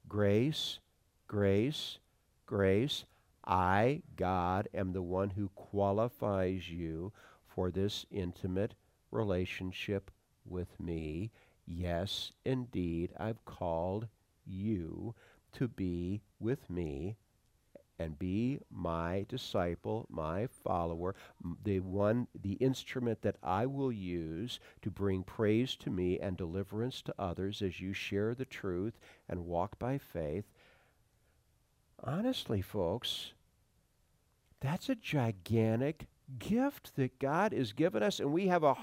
grace, 0.08 0.78
grace, 1.26 1.98
grace. 2.44 3.04
I, 3.44 4.02
God, 4.16 4.68
am 4.74 4.92
the 4.92 5.02
one 5.02 5.30
who 5.30 5.48
qualifies 5.54 6.68
you 6.68 7.12
for 7.46 7.70
this 7.70 8.04
intimate 8.10 8.74
relationship 9.10 10.10
with 10.44 10.78
me. 10.78 11.30
Yes, 11.66 12.32
indeed, 12.44 13.12
I've 13.18 13.44
called 13.44 14.08
you 14.44 15.14
to 15.52 15.66
be 15.66 16.20
with 16.38 16.68
me 16.68 17.16
and 17.98 18.18
be 18.18 18.58
my 18.70 19.24
disciple, 19.28 20.06
my 20.10 20.46
follower, 20.46 21.14
the 21.64 21.80
one 21.80 22.26
the 22.42 22.54
instrument 22.54 23.22
that 23.22 23.36
I 23.42 23.66
will 23.66 23.92
use 23.92 24.60
to 24.82 24.90
bring 24.90 25.22
praise 25.22 25.76
to 25.76 25.90
me 25.90 26.18
and 26.20 26.36
deliverance 26.36 27.02
to 27.02 27.14
others 27.18 27.62
as 27.62 27.80
you 27.80 27.92
share 27.92 28.34
the 28.34 28.44
truth 28.44 28.98
and 29.28 29.46
walk 29.46 29.78
by 29.78 29.98
faith. 29.98 30.44
Honestly, 32.02 32.60
folks, 32.60 33.32
that's 34.60 34.88
a 34.88 34.94
gigantic 34.94 36.06
gift 36.38 36.96
that 36.96 37.18
God 37.18 37.52
has 37.52 37.72
given 37.72 38.02
us, 38.02 38.20
and 38.20 38.32
we 38.32 38.48
have 38.48 38.64
a 38.64 38.74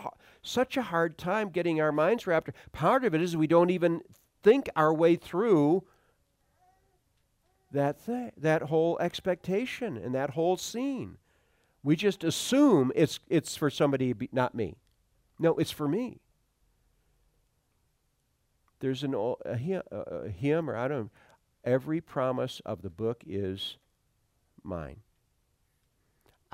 such 0.42 0.78
a 0.78 0.82
hard 0.82 1.18
time 1.18 1.50
getting 1.50 1.82
our 1.82 1.92
minds 1.92 2.26
wrapped. 2.26 2.50
Up. 2.50 2.56
Part 2.72 3.06
of 3.06 3.14
it 3.14 3.22
is 3.22 3.36
we 3.36 3.48
don't 3.48 3.70
even 3.70 4.02
think 4.42 4.70
our 4.76 4.94
way 4.94 5.16
through 5.16 5.84
that 7.74 8.00
thing, 8.00 8.32
that 8.38 8.64
whole 8.64 8.98
expectation 9.00 9.98
and 9.98 10.16
that 10.16 10.32
whole 10.32 10.58
scene. 10.58 11.18
We 11.84 11.96
just 11.96 12.24
assume 12.24 12.92
it's 12.96 13.20
it's 13.28 13.58
for 13.58 13.70
somebody, 13.70 14.14
not 14.32 14.56
me. 14.56 14.78
No, 15.38 15.56
it's 15.58 15.72
for 15.72 15.88
me. 15.88 16.22
There's 18.80 19.04
an 19.04 19.14
a 19.46 19.58
hymn, 19.58 19.82
a 19.92 20.30
hymn 20.30 20.70
or 20.70 20.78
I 20.78 20.88
don't. 20.88 21.12
Every 21.64 22.02
promise 22.02 22.62
of 22.66 22.82
the 22.82 22.90
book 22.90 23.24
is 23.26 23.78
mine. 24.64 24.98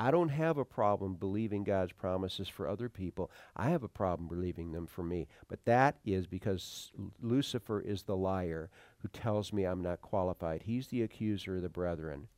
I 0.01 0.12
don't 0.12 0.29
have 0.29 0.58
a 0.58 0.63
problem 0.63 1.15
believing 1.15 1.65
God's 1.65 1.91
promises 1.91 2.48
for 2.48 2.70
other 2.70 2.88
people. 2.88 3.29
I 3.58 3.70
have 3.70 3.84
a 3.84 3.89
problem 3.89 4.29
believing 4.29 4.72
them 4.72 4.88
for 4.88 5.03
me. 5.03 5.27
But 5.50 5.65
that 5.65 5.98
is 6.06 6.25
because 6.25 6.94
Lucifer 7.22 7.82
is 7.82 8.03
the 8.03 8.15
liar 8.15 8.70
who 9.00 9.10
tells 9.10 9.51
me 9.51 9.65
I'm 9.65 9.82
not 9.82 10.01
qualified. 10.01 10.63
He's 10.63 10.88
the 10.88 11.03
accuser 11.03 11.58
of 11.58 11.63
the 11.63 11.70
brethren. 11.70 12.29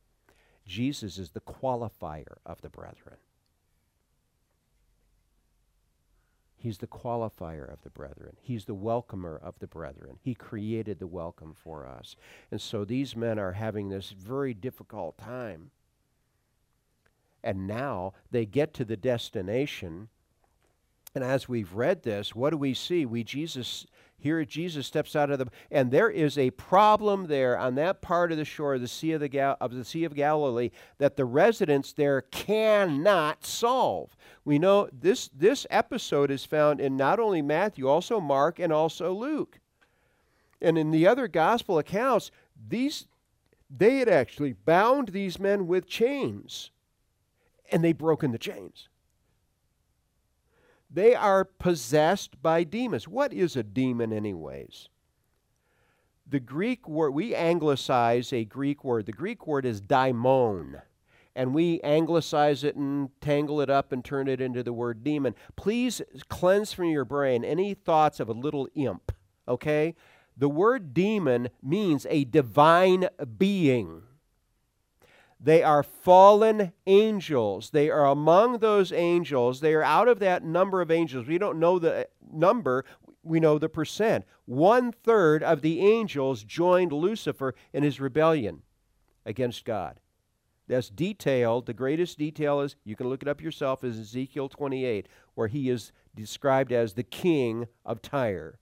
Jesus 0.66 1.18
is 1.18 1.30
the 1.30 1.40
qualifier 1.40 2.38
of 2.44 2.60
the 2.62 2.68
brethren. 2.68 3.18
He's 6.56 6.78
the 6.78 6.88
qualifier 6.88 7.72
of 7.72 7.82
the 7.82 7.90
brethren. 7.90 8.36
He's 8.40 8.64
the 8.64 8.74
welcomer 8.74 9.38
of 9.40 9.60
the 9.60 9.68
brethren. 9.68 10.18
He 10.20 10.34
created 10.34 10.98
the 10.98 11.06
welcome 11.06 11.54
for 11.54 11.86
us. 11.86 12.16
And 12.50 12.60
so 12.60 12.84
these 12.84 13.14
men 13.14 13.38
are 13.38 13.52
having 13.52 13.88
this 13.88 14.10
very 14.10 14.52
difficult 14.52 15.16
time. 15.16 15.70
And 17.44 17.66
now 17.66 18.12
they 18.30 18.46
get 18.46 18.72
to 18.74 18.84
the 18.84 18.96
destination. 18.96 20.08
And 21.14 21.24
as 21.24 21.48
we've 21.48 21.74
read 21.74 22.02
this, 22.02 22.34
what 22.34 22.50
do 22.50 22.56
we 22.56 22.74
see? 22.74 23.04
We 23.04 23.24
Jesus 23.24 23.86
here 24.22 24.44
Jesus 24.44 24.86
steps 24.86 25.16
out 25.16 25.30
of 25.30 25.40
the 25.40 25.48
and 25.70 25.90
there 25.90 26.08
is 26.08 26.38
a 26.38 26.50
problem 26.52 27.26
there 27.26 27.58
on 27.58 27.74
that 27.74 28.00
part 28.00 28.30
of 28.30 28.38
the 28.38 28.44
shore 28.44 28.74
of 28.74 28.80
the 28.80 28.86
Sea 28.88 29.12
of 29.12 29.20
the 29.20 29.28
Gal, 29.28 29.56
of 29.60 29.74
the 29.74 29.84
Sea 29.84 30.04
of 30.04 30.14
Galilee 30.14 30.70
that 30.98 31.16
the 31.16 31.24
residents 31.24 31.92
there 31.92 32.22
cannot 32.22 33.44
solve. 33.44 34.16
We 34.44 34.60
know 34.60 34.88
this 34.92 35.28
this 35.34 35.66
episode 35.70 36.30
is 36.30 36.44
found 36.44 36.80
in 36.80 36.96
not 36.96 37.18
only 37.18 37.42
Matthew, 37.42 37.88
also 37.88 38.20
Mark 38.20 38.60
and 38.60 38.72
also 38.72 39.12
Luke. 39.12 39.58
And 40.60 40.78
in 40.78 40.92
the 40.92 41.06
other 41.06 41.26
gospel 41.26 41.78
accounts, 41.78 42.30
these 42.68 43.06
they 43.68 43.96
had 43.96 44.08
actually 44.08 44.52
bound 44.52 45.08
these 45.08 45.40
men 45.40 45.66
with 45.66 45.88
chains 45.88 46.70
and 47.72 47.82
they've 47.82 47.96
broken 47.96 48.30
the 48.32 48.38
chains. 48.38 48.88
They 50.90 51.14
are 51.14 51.44
possessed 51.44 52.42
by 52.42 52.64
demons. 52.64 53.08
What 53.08 53.32
is 53.32 53.56
a 53.56 53.62
demon, 53.62 54.12
anyways? 54.12 54.88
The 56.28 56.40
Greek 56.40 56.86
word, 56.86 57.10
we 57.10 57.34
anglicize 57.34 58.32
a 58.32 58.44
Greek 58.44 58.84
word. 58.84 59.06
The 59.06 59.12
Greek 59.12 59.46
word 59.46 59.64
is 59.64 59.80
daimon. 59.80 60.82
And 61.34 61.54
we 61.54 61.80
anglicize 61.80 62.62
it 62.62 62.76
and 62.76 63.08
tangle 63.22 63.62
it 63.62 63.70
up 63.70 63.90
and 63.90 64.04
turn 64.04 64.28
it 64.28 64.38
into 64.38 64.62
the 64.62 64.72
word 64.72 65.02
demon. 65.02 65.34
Please 65.56 66.02
cleanse 66.28 66.74
from 66.74 66.90
your 66.90 67.06
brain 67.06 67.42
any 67.42 67.72
thoughts 67.72 68.20
of 68.20 68.28
a 68.28 68.32
little 68.32 68.68
imp, 68.74 69.12
okay? 69.48 69.94
The 70.36 70.50
word 70.50 70.92
demon 70.92 71.48
means 71.62 72.06
a 72.10 72.24
divine 72.24 73.08
being. 73.38 74.02
They 75.44 75.64
are 75.64 75.82
fallen 75.82 76.72
angels. 76.86 77.70
They 77.70 77.90
are 77.90 78.06
among 78.06 78.58
those 78.58 78.92
angels. 78.92 79.60
They 79.60 79.74
are 79.74 79.82
out 79.82 80.06
of 80.06 80.20
that 80.20 80.44
number 80.44 80.80
of 80.80 80.90
angels. 80.90 81.26
We 81.26 81.38
don't 81.38 81.58
know 81.58 81.80
the 81.80 82.02
uh, 82.02 82.04
number, 82.32 82.84
we 83.24 83.40
know 83.40 83.58
the 83.58 83.68
percent. 83.68 84.24
One 84.44 84.92
third 84.92 85.42
of 85.42 85.60
the 85.60 85.80
angels 85.80 86.44
joined 86.44 86.92
Lucifer 86.92 87.54
in 87.72 87.82
his 87.82 88.00
rebellion 88.00 88.62
against 89.26 89.64
God. 89.64 89.98
That's 90.68 90.88
detailed. 90.88 91.66
The 91.66 91.74
greatest 91.74 92.18
detail 92.18 92.60
is, 92.60 92.76
you 92.84 92.94
can 92.94 93.08
look 93.08 93.22
it 93.22 93.28
up 93.28 93.42
yourself, 93.42 93.82
is 93.82 93.98
Ezekiel 93.98 94.48
28, 94.48 95.08
where 95.34 95.48
he 95.48 95.68
is 95.68 95.90
described 96.14 96.72
as 96.72 96.94
the 96.94 97.02
king 97.02 97.66
of 97.84 98.00
Tyre. 98.00 98.60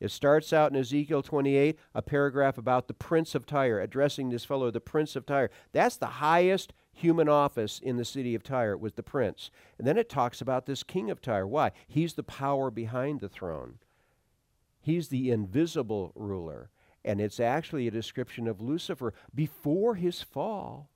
It 0.00 0.12
starts 0.12 0.52
out 0.52 0.70
in 0.70 0.76
Ezekiel 0.76 1.22
28, 1.22 1.76
a 1.94 2.02
paragraph 2.02 2.56
about 2.56 2.86
the 2.86 2.94
prince 2.94 3.34
of 3.34 3.46
Tyre, 3.46 3.80
addressing 3.80 4.30
this 4.30 4.44
fellow, 4.44 4.70
the 4.70 4.80
prince 4.80 5.16
of 5.16 5.26
Tyre. 5.26 5.50
That's 5.72 5.96
the 5.96 6.06
highest 6.06 6.72
human 6.92 7.28
office 7.28 7.80
in 7.80 7.96
the 7.96 8.04
city 8.04 8.34
of 8.34 8.42
Tyre, 8.42 8.72
It 8.72 8.80
was 8.80 8.94
the 8.94 9.02
prince. 9.02 9.50
And 9.76 9.86
then 9.86 9.98
it 9.98 10.08
talks 10.08 10.40
about 10.40 10.66
this 10.66 10.82
king 10.82 11.10
of 11.10 11.20
Tyre. 11.20 11.46
Why? 11.46 11.72
He's 11.86 12.14
the 12.14 12.22
power 12.22 12.70
behind 12.70 13.20
the 13.20 13.28
throne, 13.28 13.78
he's 14.80 15.08
the 15.08 15.30
invisible 15.30 16.12
ruler. 16.14 16.70
And 17.04 17.20
it's 17.20 17.40
actually 17.40 17.86
a 17.86 17.92
description 17.92 18.46
of 18.48 18.60
Lucifer 18.60 19.14
before 19.34 19.94
his 19.94 20.20
fall, 20.20 20.90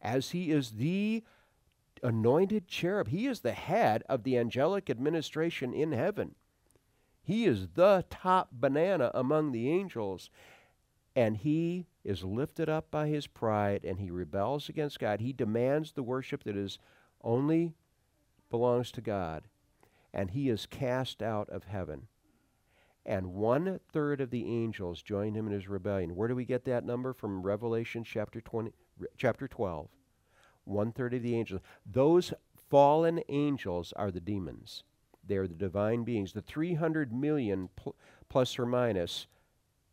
as 0.00 0.30
he 0.30 0.52
is 0.52 0.72
the 0.72 1.24
anointed 2.02 2.68
cherub. 2.68 3.08
He 3.08 3.26
is 3.26 3.40
the 3.40 3.52
head 3.52 4.04
of 4.08 4.22
the 4.22 4.38
angelic 4.38 4.88
administration 4.88 5.72
in 5.72 5.92
heaven. 5.92 6.34
He 7.24 7.46
is 7.46 7.68
the 7.74 8.04
top 8.10 8.50
banana 8.52 9.10
among 9.14 9.50
the 9.50 9.70
angels. 9.70 10.30
And 11.16 11.38
he 11.38 11.86
is 12.04 12.22
lifted 12.22 12.68
up 12.68 12.90
by 12.90 13.08
his 13.08 13.26
pride 13.26 13.84
and 13.84 13.98
he 13.98 14.10
rebels 14.10 14.68
against 14.68 14.98
God. 14.98 15.20
He 15.20 15.32
demands 15.32 15.92
the 15.92 16.02
worship 16.02 16.44
that 16.44 16.56
is 16.56 16.78
only 17.22 17.74
belongs 18.50 18.92
to 18.92 19.00
God. 19.00 19.44
And 20.12 20.30
he 20.30 20.48
is 20.48 20.66
cast 20.66 21.22
out 21.22 21.48
of 21.48 21.64
heaven. 21.64 22.08
And 23.06 23.34
one 23.34 23.80
third 23.92 24.20
of 24.20 24.30
the 24.30 24.46
angels 24.46 25.02
join 25.02 25.34
him 25.34 25.46
in 25.46 25.52
his 25.52 25.68
rebellion. 25.68 26.16
Where 26.16 26.28
do 26.28 26.34
we 26.34 26.44
get 26.44 26.64
that 26.64 26.84
number? 26.84 27.12
From 27.12 27.42
Revelation 27.42 28.04
chapter 28.04 28.40
20, 28.40 28.72
chapter 29.16 29.48
12. 29.48 29.88
One 30.64 30.92
third 30.92 31.14
of 31.14 31.22
the 31.22 31.36
angels. 31.36 31.60
Those 31.84 32.32
fallen 32.70 33.20
angels 33.28 33.92
are 33.96 34.10
the 34.10 34.20
demons. 34.20 34.84
They're 35.26 35.46
the 35.46 35.54
divine 35.54 36.04
beings. 36.04 36.32
The 36.32 36.42
300 36.42 37.12
million 37.12 37.68
pl- 37.76 37.96
plus 38.28 38.58
or 38.58 38.66
minus 38.66 39.26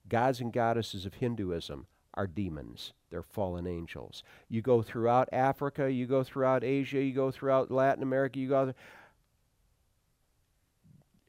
gods 0.09 0.41
and 0.41 0.51
goddesses 0.51 1.05
of 1.05 1.15
Hinduism 1.15 1.85
are 2.13 2.27
demons. 2.27 2.93
They're 3.09 3.23
fallen 3.23 3.67
angels. 3.67 4.23
You 4.49 4.61
go 4.61 4.81
throughout 4.81 5.29
Africa, 5.31 5.91
you 5.91 6.05
go 6.05 6.23
throughout 6.23 6.63
Asia, 6.63 7.01
you 7.01 7.13
go 7.13 7.31
throughout 7.31 7.71
Latin 7.71 8.03
America, 8.03 8.39
you 8.39 8.49
go 8.49 8.73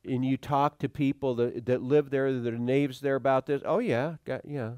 and 0.05 0.25
you 0.25 0.37
talk 0.37 0.79
to 0.81 0.89
people 0.89 1.35
that, 1.37 1.67
that 1.67 1.83
live 1.83 2.11
there, 2.11 2.33
that 2.33 2.53
are 2.53 2.59
natives 2.59 3.01
there 3.01 3.15
about 3.15 3.47
this. 3.47 3.63
Oh 3.65 3.79
yeah, 3.79 4.17
got, 4.25 4.43
yeah. 4.45 4.73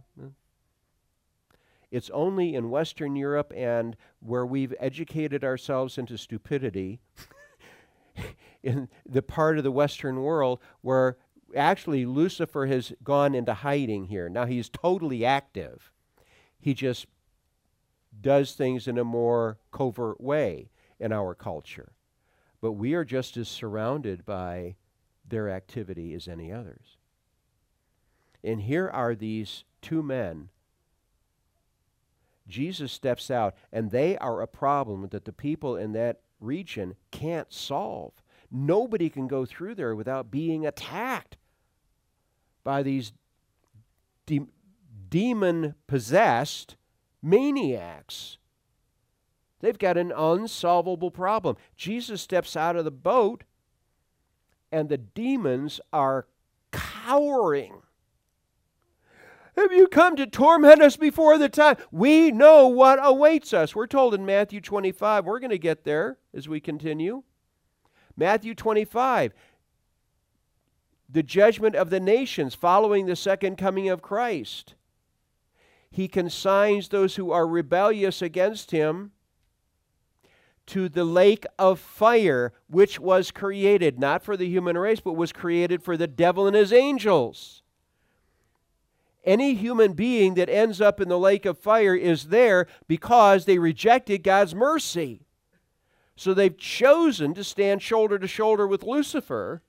It's 1.90 2.10
only 2.10 2.54
in 2.54 2.70
Western 2.70 3.16
Europe 3.16 3.52
and 3.54 3.96
where 4.20 4.44
we've 4.44 4.74
educated 4.80 5.44
ourselves 5.44 5.96
into 5.96 6.18
stupidity 6.18 7.00
in 8.64 8.88
the 9.06 9.22
part 9.22 9.58
of 9.58 9.64
the 9.64 9.70
Western 9.70 10.22
world 10.22 10.58
where 10.80 11.18
actually 11.54 12.06
Lucifer 12.06 12.66
has 12.66 12.92
gone 13.04 13.34
into 13.34 13.52
hiding 13.52 14.06
here. 14.06 14.28
Now 14.28 14.46
he's 14.46 14.68
totally 14.68 15.24
active. 15.24 15.92
He 16.58 16.72
just 16.74 17.06
does 18.20 18.54
things 18.54 18.88
in 18.88 18.96
a 18.96 19.04
more 19.04 19.58
covert 19.70 20.20
way 20.20 20.70
in 20.98 21.12
our 21.12 21.34
culture. 21.34 21.92
But 22.60 22.72
we 22.72 22.94
are 22.94 23.04
just 23.04 23.36
as 23.36 23.48
surrounded 23.48 24.24
by 24.24 24.76
their 25.28 25.50
activity 25.50 26.14
as 26.14 26.26
any 26.26 26.50
others. 26.50 26.96
And 28.42 28.62
here 28.62 28.88
are 28.88 29.14
these 29.14 29.64
two 29.82 30.02
men. 30.02 30.48
Jesus 32.48 32.92
steps 32.92 33.30
out, 33.30 33.54
and 33.72 33.90
they 33.90 34.16
are 34.18 34.40
a 34.40 34.46
problem 34.46 35.08
that 35.10 35.24
the 35.24 35.32
people 35.32 35.76
in 35.76 35.92
that 35.92 36.20
region 36.40 36.94
can't 37.10 37.52
solve. 37.52 38.12
Nobody 38.56 39.10
can 39.10 39.26
go 39.26 39.44
through 39.44 39.74
there 39.74 39.96
without 39.96 40.30
being 40.30 40.64
attacked 40.64 41.36
by 42.62 42.84
these 42.84 43.12
de- 44.26 44.46
demon 45.10 45.74
possessed 45.88 46.76
maniacs. 47.20 48.38
They've 49.58 49.78
got 49.78 49.96
an 49.96 50.12
unsolvable 50.12 51.10
problem. 51.10 51.56
Jesus 51.76 52.22
steps 52.22 52.54
out 52.56 52.76
of 52.76 52.84
the 52.84 52.92
boat, 52.92 53.42
and 54.70 54.88
the 54.88 54.98
demons 54.98 55.80
are 55.92 56.28
cowering. 56.70 57.82
Have 59.56 59.72
you 59.72 59.88
come 59.88 60.14
to 60.14 60.28
torment 60.28 60.80
us 60.80 60.96
before 60.96 61.38
the 61.38 61.48
time? 61.48 61.76
We 61.90 62.30
know 62.30 62.68
what 62.68 63.00
awaits 63.02 63.52
us. 63.52 63.74
We're 63.74 63.88
told 63.88 64.14
in 64.14 64.24
Matthew 64.24 64.60
25. 64.60 65.24
We're 65.24 65.40
going 65.40 65.50
to 65.50 65.58
get 65.58 65.82
there 65.82 66.18
as 66.32 66.48
we 66.48 66.60
continue. 66.60 67.24
Matthew 68.16 68.54
25, 68.54 69.32
the 71.08 71.22
judgment 71.22 71.74
of 71.74 71.90
the 71.90 72.00
nations 72.00 72.54
following 72.54 73.06
the 73.06 73.16
second 73.16 73.56
coming 73.56 73.88
of 73.88 74.02
Christ. 74.02 74.74
He 75.90 76.08
consigns 76.08 76.88
those 76.88 77.16
who 77.16 77.30
are 77.30 77.46
rebellious 77.46 78.20
against 78.20 78.70
him 78.70 79.12
to 80.66 80.88
the 80.88 81.04
lake 81.04 81.44
of 81.58 81.78
fire, 81.78 82.52
which 82.68 82.98
was 82.98 83.30
created 83.30 83.98
not 83.98 84.22
for 84.22 84.36
the 84.36 84.48
human 84.48 84.78
race, 84.78 85.00
but 85.00 85.12
was 85.12 85.32
created 85.32 85.82
for 85.82 85.96
the 85.96 86.06
devil 86.06 86.46
and 86.46 86.56
his 86.56 86.72
angels. 86.72 87.62
Any 89.24 89.54
human 89.54 89.92
being 89.92 90.34
that 90.34 90.48
ends 90.48 90.80
up 90.80 91.00
in 91.00 91.08
the 91.08 91.18
lake 91.18 91.46
of 91.46 91.58
fire 91.58 91.94
is 91.94 92.24
there 92.24 92.66
because 92.88 93.44
they 93.44 93.58
rejected 93.58 94.22
God's 94.22 94.54
mercy. 94.54 95.26
So 96.16 96.32
they've 96.32 96.56
chosen 96.56 97.34
to 97.34 97.44
stand 97.44 97.82
shoulder 97.82 98.18
to 98.18 98.28
shoulder 98.28 98.66
with 98.66 98.84
Lucifer. 98.84 99.62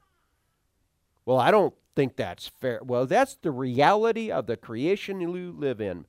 Well, 1.25 1.39
I 1.39 1.49
don't 1.51 1.73
think 1.95 2.15
that's 2.15 2.47
fair. 2.47 2.81
Well, 2.83 3.07
that's 3.07 3.35
the 3.35 3.51
reality 3.51 4.31
of 4.31 4.45
the 4.45 4.57
creation 4.57 5.21
you 5.21 5.51
live 5.51 5.81
in. 5.81 6.05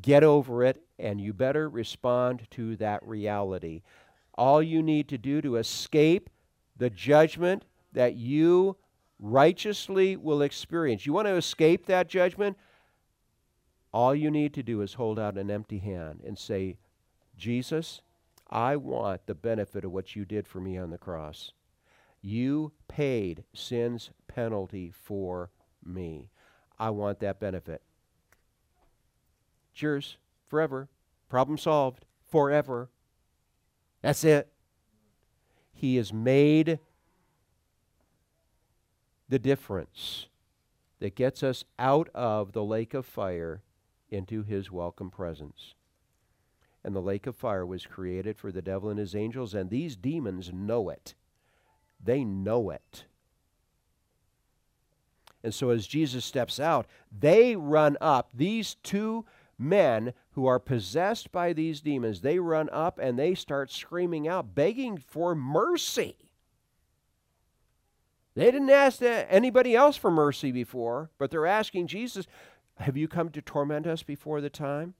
Get 0.00 0.24
over 0.24 0.64
it, 0.64 0.82
and 0.98 1.20
you 1.20 1.32
better 1.32 1.68
respond 1.68 2.46
to 2.52 2.76
that 2.76 3.06
reality. 3.06 3.82
All 4.34 4.62
you 4.62 4.82
need 4.82 5.08
to 5.08 5.18
do 5.18 5.40
to 5.42 5.56
escape 5.56 6.30
the 6.76 6.90
judgment 6.90 7.64
that 7.92 8.14
you 8.14 8.76
righteously 9.20 10.16
will 10.16 10.42
experience. 10.42 11.06
You 11.06 11.12
want 11.12 11.28
to 11.28 11.36
escape 11.36 11.86
that 11.86 12.08
judgment? 12.08 12.56
All 13.92 14.14
you 14.14 14.30
need 14.30 14.54
to 14.54 14.62
do 14.62 14.80
is 14.80 14.94
hold 14.94 15.18
out 15.18 15.38
an 15.38 15.50
empty 15.50 15.78
hand 15.78 16.20
and 16.26 16.36
say, 16.36 16.76
Jesus, 17.36 18.02
I 18.54 18.76
want 18.76 19.26
the 19.26 19.34
benefit 19.34 19.84
of 19.84 19.90
what 19.90 20.14
you 20.14 20.24
did 20.24 20.46
for 20.46 20.60
me 20.60 20.78
on 20.78 20.90
the 20.90 20.96
cross. 20.96 21.52
You 22.22 22.70
paid 22.86 23.42
sin's 23.52 24.10
penalty 24.28 24.92
for 24.92 25.50
me. 25.84 26.30
I 26.78 26.90
want 26.90 27.18
that 27.18 27.40
benefit. 27.40 27.82
Cheers. 29.74 30.18
Forever. 30.46 30.88
Problem 31.28 31.58
solved. 31.58 32.04
Forever. 32.30 32.90
That's 34.02 34.22
it. 34.22 34.48
He 35.72 35.96
has 35.96 36.12
made 36.12 36.78
the 39.28 39.40
difference 39.40 40.28
that 41.00 41.16
gets 41.16 41.42
us 41.42 41.64
out 41.76 42.08
of 42.14 42.52
the 42.52 42.62
lake 42.62 42.94
of 42.94 43.04
fire 43.04 43.62
into 44.10 44.44
his 44.44 44.70
welcome 44.70 45.10
presence. 45.10 45.74
And 46.84 46.94
the 46.94 47.00
lake 47.00 47.26
of 47.26 47.34
fire 47.34 47.64
was 47.64 47.86
created 47.86 48.36
for 48.36 48.52
the 48.52 48.62
devil 48.62 48.90
and 48.90 48.98
his 48.98 49.14
angels, 49.14 49.54
and 49.54 49.70
these 49.70 49.96
demons 49.96 50.52
know 50.52 50.90
it. 50.90 51.14
They 52.02 52.24
know 52.24 52.70
it. 52.70 53.06
And 55.42 55.54
so 55.54 55.70
as 55.70 55.86
Jesus 55.86 56.24
steps 56.24 56.60
out, 56.60 56.86
they 57.16 57.56
run 57.56 57.96
up. 58.00 58.30
These 58.34 58.76
two 58.82 59.24
men 59.58 60.12
who 60.32 60.46
are 60.46 60.58
possessed 60.58 61.30
by 61.32 61.52
these 61.52 61.80
demons, 61.80 62.20
they 62.20 62.38
run 62.38 62.68
up 62.70 62.98
and 62.98 63.18
they 63.18 63.34
start 63.34 63.70
screaming 63.70 64.26
out, 64.26 64.54
begging 64.54 64.96
for 64.96 65.34
mercy. 65.34 66.16
They 68.34 68.50
didn't 68.50 68.70
ask 68.70 69.00
anybody 69.00 69.76
else 69.76 69.96
for 69.96 70.10
mercy 70.10 70.50
before, 70.50 71.10
but 71.18 71.30
they're 71.30 71.46
asking 71.46 71.86
Jesus, 71.86 72.26
Have 72.78 72.96
you 72.96 73.06
come 73.06 73.28
to 73.30 73.40
torment 73.40 73.86
us 73.86 74.02
before 74.02 74.40
the 74.40 74.50
time? 74.50 74.94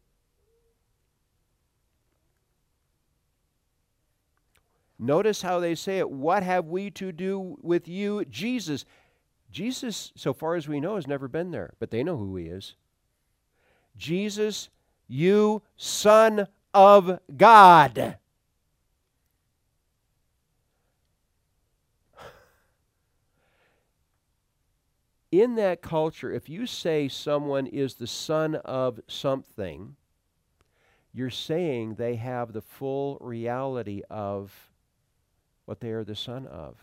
Notice 5.05 5.43
how 5.43 5.61
they 5.61 5.75
say 5.75 5.99
it. 5.99 6.11
What 6.11 6.43
have 6.43 6.64
we 6.64 6.90
to 6.93 7.12
do 7.12 7.59
with 7.61 7.87
you, 7.87 8.25
Jesus? 8.25 8.87
Jesus, 9.51 10.12
so 10.17 10.33
far 10.33 10.55
as 10.55 10.67
we 10.67 10.81
know, 10.81 10.97
has 10.97 11.07
never 11.07 11.29
been 11.29 11.51
there, 11.51 11.75
but 11.79 11.90
they 11.90 12.03
know 12.03 12.17
who 12.17 12.35
he 12.37 12.47
is. 12.47 12.75
Jesus, 13.99 14.71
you 15.07 15.62
Son 15.77 16.49
of 16.73 17.21
God. 17.37 18.17
in 25.43 25.57
that 25.57 25.83
culture, 25.83 26.33
if 26.33 26.49
you 26.49 26.64
say 26.64 27.09
someone 27.09 27.67
is 27.67 27.95
the 27.95 28.07
son 28.07 28.55
of 28.55 29.01
something, 29.09 29.97
you're 31.12 31.29
saying 31.29 31.97
they 31.97 32.14
have 32.14 32.53
the 32.53 32.62
full 32.62 33.19
reality 33.21 34.03
of 34.09 34.74
what 35.64 35.81
they 35.81 35.90
are 35.90 36.05
the 36.05 36.16
son 36.16 36.46
of. 36.46 36.77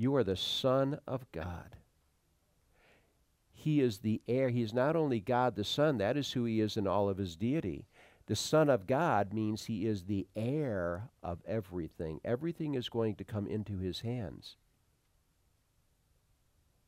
You 0.00 0.16
are 0.16 0.24
the 0.24 0.34
Son 0.34 0.98
of 1.06 1.30
God. 1.30 1.76
He 3.52 3.82
is 3.82 3.98
the 3.98 4.22
heir. 4.26 4.48
He 4.48 4.62
is 4.62 4.72
not 4.72 4.96
only 4.96 5.20
God 5.20 5.56
the 5.56 5.62
Son, 5.62 5.98
that 5.98 6.16
is 6.16 6.32
who 6.32 6.46
He 6.46 6.62
is 6.62 6.78
in 6.78 6.86
all 6.86 7.10
of 7.10 7.18
His 7.18 7.36
deity. 7.36 7.84
The 8.24 8.34
Son 8.34 8.70
of 8.70 8.86
God 8.86 9.34
means 9.34 9.66
He 9.66 9.84
is 9.84 10.04
the 10.04 10.26
heir 10.34 11.10
of 11.22 11.40
everything. 11.46 12.18
Everything 12.24 12.76
is 12.76 12.88
going 12.88 13.14
to 13.16 13.24
come 13.24 13.46
into 13.46 13.76
His 13.76 14.00
hands. 14.00 14.56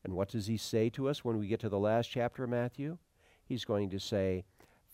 And 0.03 0.13
what 0.13 0.29
does 0.29 0.47
he 0.47 0.57
say 0.57 0.89
to 0.89 1.07
us 1.07 1.23
when 1.23 1.37
we 1.37 1.47
get 1.47 1.59
to 1.59 1.69
the 1.69 1.77
last 1.77 2.07
chapter 2.07 2.45
of 2.45 2.49
Matthew? 2.49 2.97
He's 3.45 3.63
going 3.63 3.91
to 3.91 3.99
say, 3.99 4.43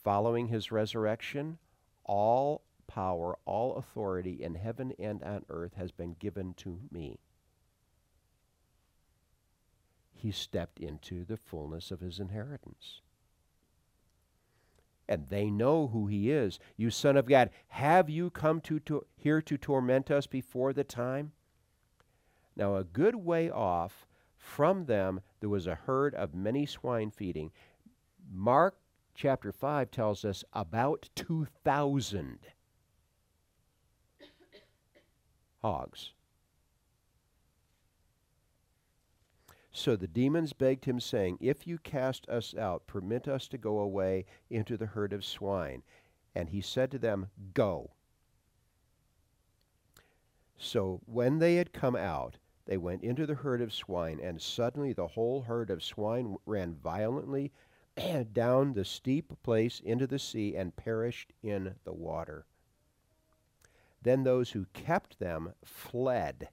following 0.03 0.49
his 0.49 0.73
resurrection, 0.73 1.57
all 2.03 2.63
power, 2.89 3.37
all 3.45 3.75
authority 3.75 4.43
in 4.43 4.55
heaven 4.55 4.93
and 4.97 5.23
on 5.23 5.45
earth 5.49 5.75
has 5.75 5.91
been 5.91 6.15
given 6.19 6.55
to 6.55 6.79
me. 6.91 7.19
He 10.15 10.31
stepped 10.31 10.79
into 10.79 11.23
the 11.23 11.37
fullness 11.37 11.91
of 11.91 11.99
his 12.01 12.19
inheritance. 12.19 13.01
And 15.07 15.29
they 15.29 15.49
know 15.49 15.87
who 15.87 16.07
he 16.07 16.31
is. 16.31 16.59
You 16.77 16.89
son 16.89 17.15
of 17.15 17.27
God, 17.27 17.51
have 17.69 18.09
you 18.09 18.29
come 18.29 18.59
to, 18.61 18.79
to 18.81 19.05
here 19.15 19.41
to 19.43 19.57
torment 19.57 20.11
us 20.11 20.27
before 20.27 20.73
the 20.73 20.83
time? 20.83 21.31
Now, 22.55 22.75
a 22.75 22.83
good 22.83 23.15
way 23.15 23.49
off 23.49 24.07
from 24.35 24.85
them 24.85 25.21
there 25.39 25.49
was 25.49 25.67
a 25.67 25.75
herd 25.75 26.15
of 26.15 26.33
many 26.33 26.65
swine 26.65 27.11
feeding. 27.11 27.51
Mark 28.31 28.77
chapter 29.15 29.51
5 29.51 29.91
tells 29.91 30.25
us 30.25 30.43
about 30.53 31.09
2,000 31.15 32.39
hogs. 35.61 36.13
So 39.71 39.95
the 39.95 40.07
demons 40.07 40.53
begged 40.53 40.85
him, 40.85 40.99
saying, 40.99 41.37
If 41.39 41.67
you 41.67 41.77
cast 41.77 42.27
us 42.27 42.55
out, 42.55 42.87
permit 42.87 43.27
us 43.27 43.47
to 43.49 43.57
go 43.57 43.79
away 43.79 44.25
into 44.49 44.77
the 44.77 44.87
herd 44.87 45.13
of 45.13 45.23
swine. 45.23 45.83
And 46.35 46.49
he 46.49 46.59
said 46.59 46.91
to 46.91 46.99
them, 46.99 47.29
Go. 47.53 47.91
So 50.57 51.01
when 51.05 51.39
they 51.39 51.55
had 51.55 51.71
come 51.71 51.95
out, 51.95 52.37
they 52.65 52.77
went 52.77 53.03
into 53.03 53.25
the 53.25 53.35
herd 53.35 53.61
of 53.61 53.73
swine, 53.73 54.19
and 54.19 54.41
suddenly 54.41 54.91
the 54.91 55.07
whole 55.07 55.41
herd 55.43 55.69
of 55.69 55.81
swine 55.81 56.35
ran 56.45 56.75
violently 56.75 57.51
down 58.33 58.73
the 58.73 58.85
steep 58.85 59.41
place 59.43 59.79
into 59.79 60.05
the 60.05 60.19
sea 60.19 60.55
and 60.55 60.75
perished 60.75 61.31
in 61.41 61.75
the 61.83 61.93
water. 61.93 62.45
Then 64.01 64.23
those 64.23 64.51
who 64.51 64.65
kept 64.73 65.19
them 65.19 65.53
fled, 65.63 66.49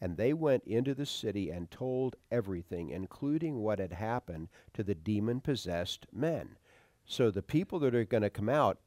and 0.00 0.16
they 0.16 0.32
went 0.32 0.64
into 0.64 0.94
the 0.94 1.06
city 1.06 1.50
and 1.50 1.70
told 1.70 2.16
everything, 2.30 2.90
including 2.90 3.56
what 3.58 3.78
had 3.78 3.92
happened 3.92 4.48
to 4.74 4.82
the 4.82 4.94
demon 4.94 5.40
possessed 5.40 6.06
men. 6.12 6.56
So 7.04 7.30
the 7.30 7.42
people 7.42 7.78
that 7.80 7.94
are 7.94 8.04
going 8.04 8.22
to 8.22 8.30
come 8.30 8.48
out 8.48 8.78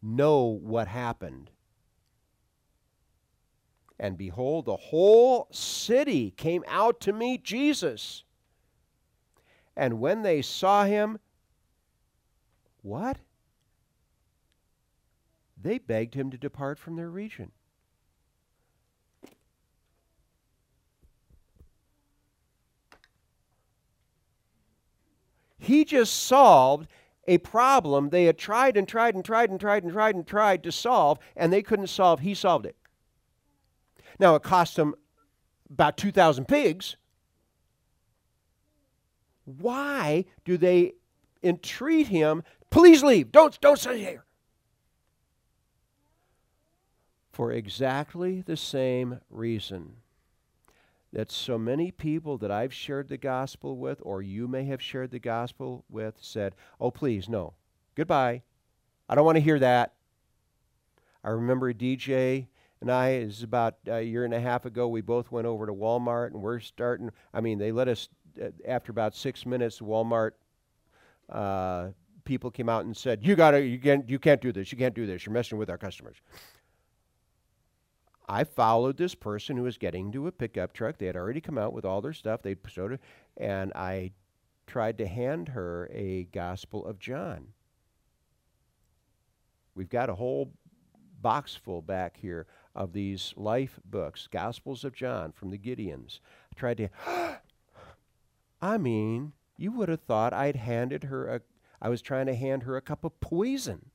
know 0.00 0.44
what 0.44 0.88
happened 0.88 1.50
and 4.02 4.18
behold, 4.18 4.64
the 4.64 4.76
whole 4.76 5.46
city 5.52 6.32
came 6.32 6.64
out 6.66 6.98
to 7.02 7.12
meet 7.12 7.44
Jesus. 7.44 8.24
And 9.76 10.00
when 10.00 10.22
they 10.22 10.42
saw 10.42 10.84
him, 10.84 11.20
what? 12.82 13.18
They 15.62 15.78
begged 15.78 16.14
him 16.14 16.30
to 16.30 16.36
depart 16.36 16.78
from 16.78 16.96
their 16.96 17.10
region. 17.10 17.52
He 25.58 25.84
just 25.84 26.24
solved 26.24 26.88
a 27.28 27.38
problem 27.38 28.10
they 28.10 28.24
had 28.24 28.36
tried 28.36 28.76
and 28.76 28.88
tried 28.88 29.14
and 29.14 29.24
tried 29.24 29.50
and 29.50 29.60
tried 29.60 29.84
and 29.84 29.92
tried 29.92 30.16
and 30.16 30.26
tried 30.26 30.64
to 30.64 30.72
solve, 30.72 31.20
and 31.36 31.52
they 31.52 31.62
couldn't 31.62 31.86
solve. 31.86 32.18
He 32.20 32.34
solved 32.34 32.66
it. 32.66 32.74
Now, 34.18 34.34
it 34.34 34.42
cost 34.42 34.74
them 34.74 34.96
about 35.70 35.96
2,000 35.96 36.48
pigs. 36.48 36.96
Why 39.44 40.24
do 40.44 40.56
they 40.56 40.94
entreat 41.44 42.08
him, 42.08 42.42
please 42.70 43.04
leave, 43.04 43.30
don't, 43.30 43.60
don't 43.60 43.78
stay 43.78 44.00
here? 44.00 44.24
For 47.32 47.50
exactly 47.50 48.42
the 48.42 48.56
same 48.56 49.20
reason 49.30 49.96
that 51.12 51.30
so 51.30 51.58
many 51.58 51.90
people 51.90 52.38
that 52.38 52.50
I've 52.50 52.72
shared 52.72 53.08
the 53.08 53.16
gospel 53.16 53.76
with, 53.76 54.00
or 54.02 54.22
you 54.22 54.46
may 54.46 54.64
have 54.64 54.80
shared 54.80 55.10
the 55.10 55.18
gospel 55.18 55.84
with, 55.90 56.14
said, 56.20 56.54
Oh, 56.80 56.90
please, 56.90 57.28
no. 57.28 57.54
Goodbye. 57.94 58.42
I 59.08 59.14
don't 59.14 59.24
want 59.24 59.36
to 59.36 59.42
hear 59.42 59.58
that. 59.58 59.94
I 61.24 61.30
remember 61.30 61.72
DJ 61.72 62.46
and 62.82 62.90
I 62.90 63.12
is 63.12 63.42
about 63.42 63.76
a 63.86 64.02
year 64.02 64.24
and 64.24 64.34
a 64.34 64.40
half 64.40 64.64
ago. 64.66 64.88
We 64.88 65.00
both 65.00 65.30
went 65.30 65.46
over 65.46 65.66
to 65.66 65.72
Walmart, 65.72 66.32
and 66.32 66.42
we're 66.42 66.58
starting. 66.60 67.10
I 67.32 67.40
mean, 67.40 67.58
they 67.58 67.70
let 67.72 67.88
us 67.88 68.08
uh, 68.42 68.48
after 68.66 68.90
about 68.90 69.14
six 69.14 69.46
minutes. 69.46 69.78
Walmart 69.78 70.32
uh, 71.30 71.88
people 72.24 72.50
came 72.50 72.68
out 72.68 72.84
and 72.84 72.96
said, 72.96 73.24
"You 73.24 73.36
gotta, 73.36 73.62
you 73.62 73.78
can't, 73.78 74.10
you 74.10 74.18
can't 74.18 74.40
do 74.40 74.50
this. 74.50 74.72
You 74.72 74.78
can't 74.78 74.94
do 74.94 75.06
this. 75.06 75.24
You're 75.24 75.32
messing 75.32 75.58
with 75.58 75.70
our 75.70 75.78
customers." 75.78 76.16
I 78.28 78.44
followed 78.44 78.96
this 78.96 79.14
person 79.14 79.56
who 79.56 79.64
was 79.64 79.78
getting 79.78 80.12
to 80.12 80.26
a 80.26 80.32
pickup 80.32 80.72
truck. 80.72 80.98
They 80.98 81.06
had 81.06 81.16
already 81.16 81.40
come 81.40 81.58
out 81.58 81.72
with 81.72 81.84
all 81.84 82.00
their 82.00 82.12
stuff. 82.12 82.42
They 82.42 82.56
showed 82.66 82.92
it, 82.92 83.00
and 83.36 83.72
I 83.74 84.12
tried 84.66 84.98
to 84.98 85.06
hand 85.06 85.48
her 85.48 85.90
a 85.92 86.24
Gospel 86.24 86.86
of 86.86 86.98
John. 86.98 87.48
We've 89.74 89.88
got 89.88 90.10
a 90.10 90.14
whole 90.14 90.52
box 91.20 91.54
full 91.54 91.82
back 91.82 92.16
here 92.16 92.46
of 92.74 92.92
these 92.92 93.32
life 93.36 93.78
books, 93.84 94.28
Gospels 94.30 94.84
of 94.84 94.94
John 94.94 95.32
from 95.32 95.50
the 95.50 95.58
Gideons. 95.58 96.20
I 96.52 96.58
tried 96.58 96.76
to, 96.78 96.88
I 98.62 98.78
mean, 98.78 99.32
you 99.56 99.72
would 99.72 99.88
have 99.88 100.02
thought 100.02 100.32
I'd 100.32 100.56
handed 100.56 101.04
her 101.04 101.26
a, 101.26 101.40
I 101.80 101.88
was 101.88 102.02
trying 102.02 102.26
to 102.26 102.34
hand 102.34 102.64
her 102.64 102.76
a 102.76 102.82
cup 102.82 103.04
of 103.04 103.18
poison. 103.20 103.90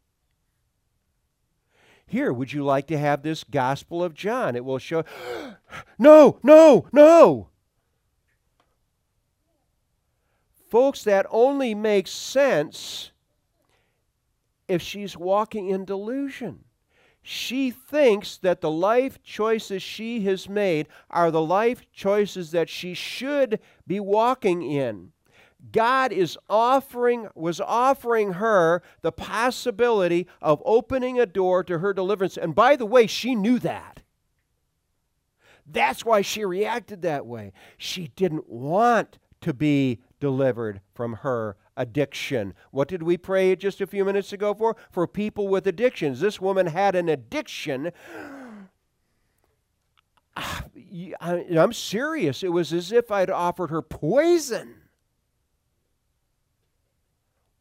Here, 2.07 2.31
would 2.31 2.53
you 2.53 2.63
like 2.63 2.87
to 2.87 2.97
have 2.97 3.21
this 3.21 3.43
Gospel 3.43 4.01
of 4.01 4.13
John? 4.13 4.55
It 4.55 4.63
will 4.63 4.79
show. 4.79 5.03
no, 5.99 6.39
no, 6.41 6.87
no. 6.93 7.49
Folks, 10.69 11.03
that 11.03 11.25
only 11.29 11.75
makes 11.75 12.11
sense 12.11 13.11
if 14.67 14.81
she's 14.81 15.17
walking 15.17 15.69
in 15.69 15.85
delusion. 15.85 16.63
She 17.21 17.71
thinks 17.71 18.37
that 18.37 18.61
the 18.61 18.71
life 18.71 19.21
choices 19.21 19.83
she 19.83 20.21
has 20.21 20.47
made 20.47 20.87
are 21.09 21.29
the 21.29 21.41
life 21.41 21.85
choices 21.91 22.51
that 22.51 22.69
she 22.69 22.93
should 22.93 23.59
be 23.85 23.99
walking 23.99 24.61
in. 24.61 25.11
God 25.71 26.11
is 26.11 26.37
offering 26.49 27.27
was 27.35 27.59
offering 27.59 28.33
her 28.33 28.81
the 29.01 29.11
possibility 29.11 30.27
of 30.41 30.61
opening 30.65 31.19
a 31.19 31.25
door 31.25 31.63
to 31.63 31.79
her 31.79 31.93
deliverance. 31.93 32.37
And 32.37 32.53
by 32.53 32.75
the 32.75 32.85
way, 32.85 33.07
she 33.07 33.35
knew 33.35 33.59
that. 33.59 34.01
That's 35.65 36.05
why 36.05 36.21
she 36.21 36.45
reacted 36.45 37.01
that 37.01 37.25
way. 37.25 37.51
She 37.77 38.07
didn't 38.15 38.49
want 38.49 39.19
to 39.41 39.53
be 39.53 39.99
delivered 40.19 40.81
from 40.93 41.13
her 41.13 41.57
addiction. 41.75 42.53
What 42.71 42.87
did 42.87 43.03
we 43.03 43.17
pray 43.17 43.55
just 43.55 43.81
a 43.81 43.87
few 43.87 44.05
minutes 44.05 44.33
ago 44.33 44.53
for? 44.53 44.75
For 44.91 45.07
people 45.07 45.47
with 45.47 45.67
addictions. 45.67 46.19
This 46.19 46.39
woman 46.41 46.67
had 46.67 46.95
an 46.95 47.09
addiction. 47.09 47.91
I'm 51.21 51.73
serious. 51.73 52.43
It 52.43 52.51
was 52.53 52.71
as 52.71 52.91
if 52.91 53.11
I'd 53.11 53.29
offered 53.29 53.69
her 53.69 53.81
poison. 53.81 54.75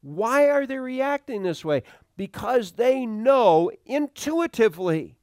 Why 0.06 0.48
are 0.48 0.66
they 0.66 0.78
reacting 0.78 1.42
this 1.42 1.64
way? 1.64 1.82
Because 2.16 2.72
they 2.72 3.04
know 3.04 3.72
intuitively 3.84 5.18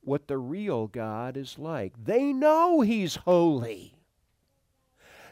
what 0.00 0.26
the 0.26 0.38
real 0.38 0.86
God 0.86 1.36
is 1.36 1.58
like. 1.58 1.92
They 2.02 2.32
know 2.32 2.80
He's 2.80 3.16
holy. 3.16 3.94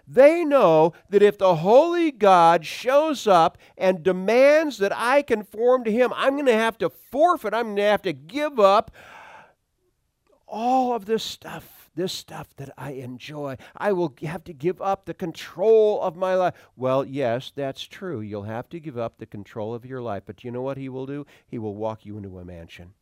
They 0.06 0.44
know 0.44 0.92
that 1.08 1.22
if 1.22 1.38
the 1.38 1.56
holy 1.56 2.10
God 2.10 2.66
shows 2.66 3.26
up 3.26 3.56
and 3.78 4.02
demands 4.02 4.76
that 4.76 4.92
I 4.94 5.22
conform 5.22 5.84
to 5.84 5.90
Him, 5.90 6.12
I'm 6.14 6.34
going 6.34 6.44
to 6.46 6.52
have 6.52 6.76
to 6.76 6.90
forfeit, 6.90 7.54
I'm 7.54 7.68
going 7.68 7.76
to 7.76 7.82
have 7.84 8.02
to 8.02 8.12
give 8.12 8.60
up 8.60 8.90
all 10.46 10.94
of 10.94 11.06
this 11.06 11.24
stuff 11.24 11.71
this 11.94 12.12
stuff 12.12 12.48
that 12.56 12.70
I 12.76 12.92
enjoy. 12.92 13.56
I 13.76 13.92
will 13.92 14.14
have 14.22 14.44
to 14.44 14.52
give 14.52 14.80
up 14.80 15.04
the 15.04 15.14
control 15.14 16.00
of 16.00 16.16
my 16.16 16.34
life. 16.34 16.54
Well, 16.76 17.04
yes, 17.04 17.52
that's 17.54 17.82
true. 17.82 18.20
You'll 18.20 18.44
have 18.44 18.68
to 18.70 18.80
give 18.80 18.98
up 18.98 19.18
the 19.18 19.26
control 19.26 19.74
of 19.74 19.84
your 19.84 20.00
life. 20.00 20.22
But 20.26 20.44
you 20.44 20.50
know 20.50 20.62
what 20.62 20.78
he 20.78 20.88
will 20.88 21.06
do? 21.06 21.26
He 21.46 21.58
will 21.58 21.74
walk 21.74 22.06
you 22.06 22.16
into 22.16 22.38
a 22.38 22.44
mansion. 22.44 22.94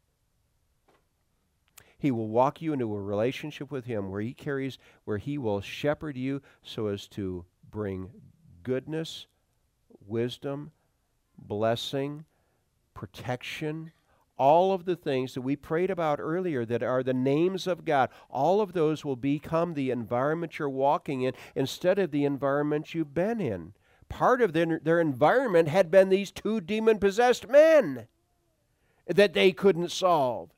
He 1.98 2.10
will 2.10 2.28
walk 2.28 2.62
you 2.62 2.72
into 2.72 2.94
a 2.94 3.00
relationship 3.00 3.70
with 3.70 3.84
him 3.84 4.10
where 4.10 4.22
he 4.22 4.32
carries, 4.32 4.78
where 5.04 5.18
he 5.18 5.36
will 5.36 5.60
shepherd 5.60 6.16
you 6.16 6.40
so 6.62 6.86
as 6.86 7.06
to 7.08 7.44
bring 7.70 8.10
goodness, 8.62 9.26
wisdom, 10.06 10.72
blessing, 11.38 12.24
protection, 12.94 13.92
all 14.40 14.72
of 14.72 14.86
the 14.86 14.96
things 14.96 15.34
that 15.34 15.42
we 15.42 15.54
prayed 15.54 15.90
about 15.90 16.18
earlier 16.18 16.64
that 16.64 16.82
are 16.82 17.02
the 17.02 17.12
names 17.12 17.66
of 17.66 17.84
God, 17.84 18.08
all 18.30 18.62
of 18.62 18.72
those 18.72 19.04
will 19.04 19.14
become 19.14 19.74
the 19.74 19.90
environment 19.90 20.58
you're 20.58 20.70
walking 20.70 21.20
in 21.20 21.34
instead 21.54 21.98
of 21.98 22.10
the 22.10 22.24
environment 22.24 22.94
you've 22.94 23.12
been 23.12 23.38
in. 23.38 23.74
Part 24.08 24.40
of 24.40 24.54
their, 24.54 24.80
their 24.82 24.98
environment 24.98 25.68
had 25.68 25.90
been 25.90 26.08
these 26.08 26.30
two 26.30 26.58
demon 26.62 26.98
possessed 26.98 27.50
men 27.50 28.08
that 29.06 29.34
they 29.34 29.52
couldn't 29.52 29.92
solve. 29.92 30.48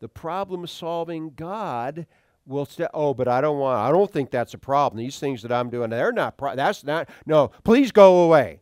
The 0.00 0.08
problem 0.08 0.66
solving 0.66 1.34
God 1.36 2.06
will 2.46 2.64
say, 2.64 2.86
"Oh, 2.94 3.12
but 3.12 3.28
I 3.28 3.42
don't 3.42 3.58
want. 3.58 3.78
I 3.78 3.90
don't 3.92 4.10
think 4.10 4.30
that's 4.30 4.54
a 4.54 4.58
problem. 4.58 4.98
These 4.98 5.18
things 5.18 5.42
that 5.42 5.52
I'm 5.52 5.68
doing, 5.68 5.90
they're 5.90 6.12
not. 6.12 6.38
Pro- 6.38 6.56
that's 6.56 6.82
not. 6.82 7.10
No, 7.26 7.48
please 7.62 7.92
go 7.92 8.22
away." 8.22 8.60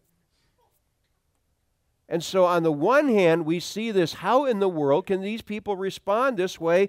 And 2.08 2.22
so, 2.22 2.44
on 2.44 2.62
the 2.62 2.72
one 2.72 3.08
hand, 3.08 3.44
we 3.44 3.58
see 3.58 3.90
this 3.90 4.14
how 4.14 4.44
in 4.44 4.60
the 4.60 4.68
world 4.68 5.06
can 5.06 5.20
these 5.20 5.42
people 5.42 5.76
respond 5.76 6.36
this 6.36 6.60
way 6.60 6.88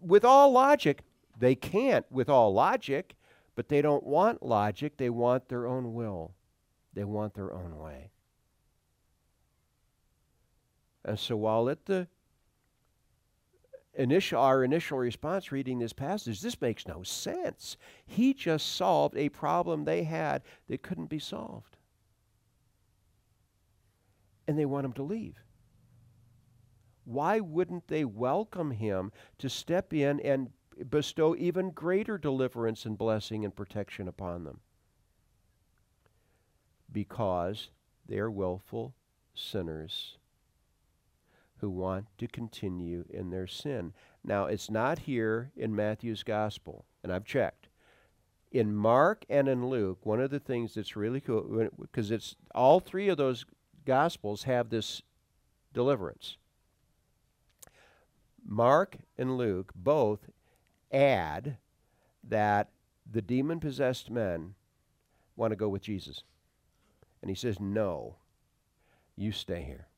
with 0.00 0.24
all 0.24 0.52
logic? 0.52 1.02
They 1.36 1.56
can't 1.56 2.06
with 2.10 2.28
all 2.28 2.52
logic, 2.54 3.16
but 3.56 3.68
they 3.68 3.82
don't 3.82 4.04
want 4.04 4.44
logic. 4.44 4.96
They 4.96 5.10
want 5.10 5.48
their 5.48 5.66
own 5.66 5.94
will, 5.94 6.34
they 6.92 7.04
want 7.04 7.34
their 7.34 7.52
own 7.52 7.78
way. 7.78 8.10
And 11.04 11.18
so, 11.18 11.36
while 11.36 11.68
at 11.68 11.84
the 11.86 12.06
initial 13.96 14.40
our 14.40 14.64
initial 14.64 14.98
response 14.98 15.52
reading 15.52 15.78
this 15.78 15.92
passage 15.92 16.40
this 16.40 16.60
makes 16.60 16.88
no 16.88 17.02
sense 17.04 17.76
he 18.06 18.34
just 18.34 18.74
solved 18.74 19.16
a 19.16 19.28
problem 19.28 19.84
they 19.84 20.02
had 20.02 20.42
that 20.68 20.82
couldn't 20.82 21.06
be 21.06 21.18
solved 21.18 21.76
and 24.46 24.58
they 24.58 24.64
want 24.64 24.86
him 24.86 24.92
to 24.94 25.02
leave. 25.02 25.42
Why 27.04 27.40
wouldn't 27.40 27.88
they 27.88 28.04
welcome 28.04 28.70
him 28.70 29.12
to 29.38 29.48
step 29.48 29.92
in 29.92 30.20
and 30.20 30.50
bestow 30.88 31.36
even 31.36 31.70
greater 31.70 32.18
deliverance 32.18 32.84
and 32.84 32.96
blessing 32.96 33.44
and 33.44 33.54
protection 33.54 34.08
upon 34.08 34.44
them? 34.44 34.60
Because 36.90 37.70
they 38.06 38.18
are 38.18 38.30
willful 38.30 38.94
sinners 39.34 40.16
who 41.58 41.70
want 41.70 42.06
to 42.18 42.26
continue 42.26 43.04
in 43.10 43.30
their 43.30 43.46
sin. 43.46 43.92
Now, 44.22 44.46
it's 44.46 44.70
not 44.70 45.00
here 45.00 45.50
in 45.56 45.74
Matthew's 45.74 46.22
gospel, 46.22 46.84
and 47.02 47.12
I've 47.12 47.24
checked. 47.24 47.68
In 48.50 48.74
Mark 48.74 49.24
and 49.28 49.48
in 49.48 49.66
Luke, 49.66 50.04
one 50.04 50.20
of 50.20 50.30
the 50.30 50.38
things 50.38 50.74
that's 50.74 50.94
really 50.94 51.20
cool, 51.20 51.68
because 51.80 52.10
it's 52.10 52.36
all 52.54 52.80
three 52.80 53.08
of 53.08 53.16
those 53.16 53.44
Gospels 53.84 54.44
have 54.44 54.70
this 54.70 55.02
deliverance. 55.72 56.36
Mark 58.46 58.98
and 59.18 59.36
Luke 59.36 59.72
both 59.74 60.20
add 60.92 61.56
that 62.22 62.70
the 63.10 63.22
demon 63.22 63.60
possessed 63.60 64.10
men 64.10 64.54
want 65.36 65.50
to 65.50 65.56
go 65.56 65.68
with 65.68 65.82
Jesus. 65.82 66.22
And 67.22 67.30
he 67.30 67.34
says, 67.34 67.58
No, 67.58 68.16
you 69.16 69.32
stay 69.32 69.62
here. 69.62 69.88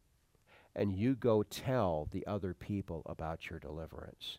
And 0.75 0.93
you 0.93 1.15
go 1.15 1.43
tell 1.43 2.09
the 2.11 2.27
other 2.27 2.55
people 2.55 3.03
about 3.07 3.49
your 3.49 3.59
deliverance. 3.59 4.39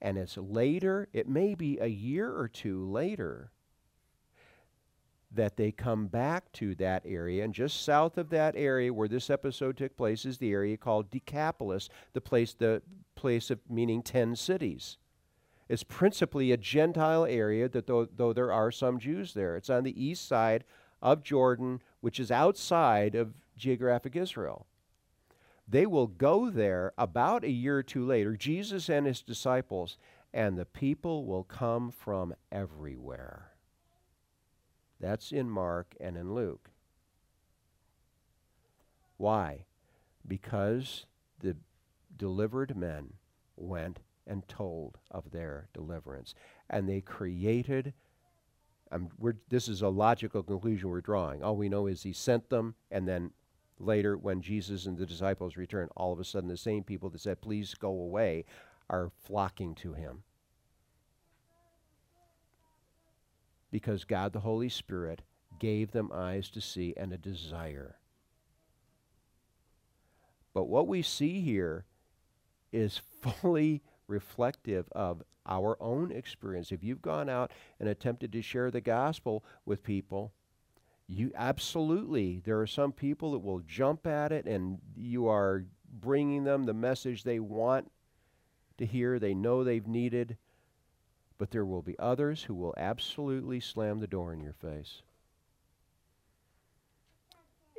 And 0.00 0.16
it's 0.16 0.36
later, 0.36 1.08
it 1.12 1.28
may 1.28 1.54
be 1.54 1.78
a 1.78 1.86
year 1.86 2.32
or 2.36 2.48
two 2.48 2.88
later, 2.90 3.50
that 5.34 5.56
they 5.56 5.72
come 5.72 6.06
back 6.06 6.50
to 6.52 6.74
that 6.76 7.02
area. 7.06 7.44
And 7.44 7.54
just 7.54 7.84
south 7.84 8.18
of 8.18 8.30
that 8.30 8.54
area 8.56 8.92
where 8.92 9.08
this 9.08 9.30
episode 9.30 9.76
took 9.76 9.96
place 9.96 10.24
is 10.24 10.38
the 10.38 10.52
area 10.52 10.76
called 10.76 11.10
Decapolis, 11.10 11.88
the 12.12 12.20
place, 12.20 12.54
the 12.54 12.82
place 13.14 13.50
of 13.50 13.58
meaning 13.68 14.02
10 14.02 14.36
cities. 14.36 14.98
It's 15.68 15.84
principally 15.84 16.52
a 16.52 16.56
Gentile 16.56 17.24
area, 17.24 17.68
that 17.68 17.86
though, 17.86 18.04
though 18.04 18.32
there 18.32 18.52
are 18.52 18.70
some 18.70 18.98
Jews 18.98 19.32
there. 19.32 19.56
It's 19.56 19.70
on 19.70 19.84
the 19.84 20.04
east 20.04 20.28
side 20.28 20.64
of 21.00 21.22
Jordan, 21.22 21.80
which 22.00 22.20
is 22.20 22.30
outside 22.30 23.14
of 23.14 23.32
geographic 23.56 24.14
Israel. 24.14 24.66
They 25.66 25.86
will 25.86 26.08
go 26.08 26.50
there 26.50 26.92
about 26.98 27.44
a 27.44 27.50
year 27.50 27.78
or 27.78 27.82
two 27.82 28.04
later, 28.04 28.36
Jesus 28.36 28.90
and 28.90 29.06
his 29.06 29.22
disciples, 29.22 29.96
and 30.34 30.58
the 30.58 30.66
people 30.66 31.24
will 31.24 31.44
come 31.44 31.90
from 31.90 32.34
everywhere. 32.50 33.51
That's 35.02 35.32
in 35.32 35.50
Mark 35.50 35.96
and 36.00 36.16
in 36.16 36.32
Luke. 36.32 36.70
Why? 39.16 39.64
Because 40.26 41.06
the 41.40 41.56
delivered 42.16 42.76
men 42.76 43.14
went 43.56 43.98
and 44.28 44.46
told 44.48 44.98
of 45.10 45.32
their 45.32 45.68
deliverance. 45.74 46.34
And 46.70 46.88
they 46.88 47.00
created, 47.00 47.94
um, 48.92 49.10
this 49.48 49.66
is 49.66 49.82
a 49.82 49.88
logical 49.88 50.44
conclusion 50.44 50.88
we're 50.88 51.00
drawing. 51.00 51.42
All 51.42 51.56
we 51.56 51.68
know 51.68 51.88
is 51.88 52.04
he 52.04 52.12
sent 52.12 52.48
them, 52.48 52.76
and 52.92 53.06
then 53.06 53.32
later, 53.80 54.16
when 54.16 54.40
Jesus 54.40 54.86
and 54.86 54.96
the 54.96 55.04
disciples 55.04 55.56
return, 55.56 55.88
all 55.96 56.12
of 56.12 56.20
a 56.20 56.24
sudden 56.24 56.48
the 56.48 56.56
same 56.56 56.84
people 56.84 57.10
that 57.10 57.20
said, 57.20 57.40
Please 57.40 57.74
go 57.74 57.88
away, 57.88 58.44
are 58.88 59.10
flocking 59.24 59.74
to 59.76 59.94
him. 59.94 60.22
Because 63.72 64.04
God 64.04 64.32
the 64.32 64.40
Holy 64.40 64.68
Spirit 64.68 65.22
gave 65.58 65.90
them 65.90 66.12
eyes 66.14 66.48
to 66.50 66.60
see 66.60 66.94
and 66.96 67.12
a 67.12 67.18
desire. 67.18 67.96
But 70.54 70.64
what 70.64 70.86
we 70.86 71.02
see 71.02 71.40
here 71.40 71.86
is 72.70 73.00
fully 73.20 73.82
reflective 74.06 74.88
of 74.92 75.22
our 75.46 75.76
own 75.80 76.12
experience. 76.12 76.70
If 76.70 76.84
you've 76.84 77.02
gone 77.02 77.28
out 77.28 77.50
and 77.80 77.88
attempted 77.88 78.32
to 78.32 78.42
share 78.42 78.70
the 78.70 78.80
gospel 78.80 79.42
with 79.64 79.82
people, 79.82 80.32
you 81.08 81.32
absolutely 81.34 82.40
there 82.44 82.60
are 82.60 82.66
some 82.66 82.92
people 82.92 83.32
that 83.32 83.40
will 83.40 83.60
jump 83.60 84.06
at 84.06 84.32
it 84.32 84.46
and 84.46 84.78
you 84.96 85.26
are 85.28 85.64
bringing 85.92 86.44
them 86.44 86.64
the 86.64 86.74
message 86.74 87.22
they 87.22 87.40
want 87.40 87.90
to 88.78 88.86
hear, 88.86 89.18
they 89.18 89.34
know 89.34 89.64
they've 89.64 89.86
needed. 89.86 90.36
But 91.42 91.50
there 91.50 91.66
will 91.66 91.82
be 91.82 91.98
others 91.98 92.44
who 92.44 92.54
will 92.54 92.72
absolutely 92.76 93.58
slam 93.58 93.98
the 93.98 94.06
door 94.06 94.32
in 94.32 94.40
your 94.40 94.52
face. 94.52 95.02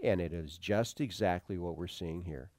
And 0.03 0.19
it 0.19 0.33
is 0.33 0.57
just 0.57 0.99
exactly 0.99 1.57
what 1.57 1.77
we're 1.77 1.87
seeing 1.87 2.25
here. 2.25 2.49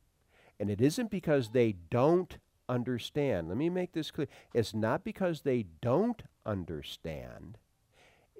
And 0.58 0.70
it 0.70 0.80
isn't 0.80 1.10
because 1.10 1.50
they 1.50 1.72
don't 1.90 2.38
understand. 2.70 3.50
Let 3.50 3.58
me 3.58 3.68
make 3.68 3.92
this 3.92 4.10
clear. 4.10 4.28
It's 4.54 4.72
not 4.72 5.04
because 5.04 5.42
they 5.42 5.66
don't 5.82 6.22
understand, 6.46 7.58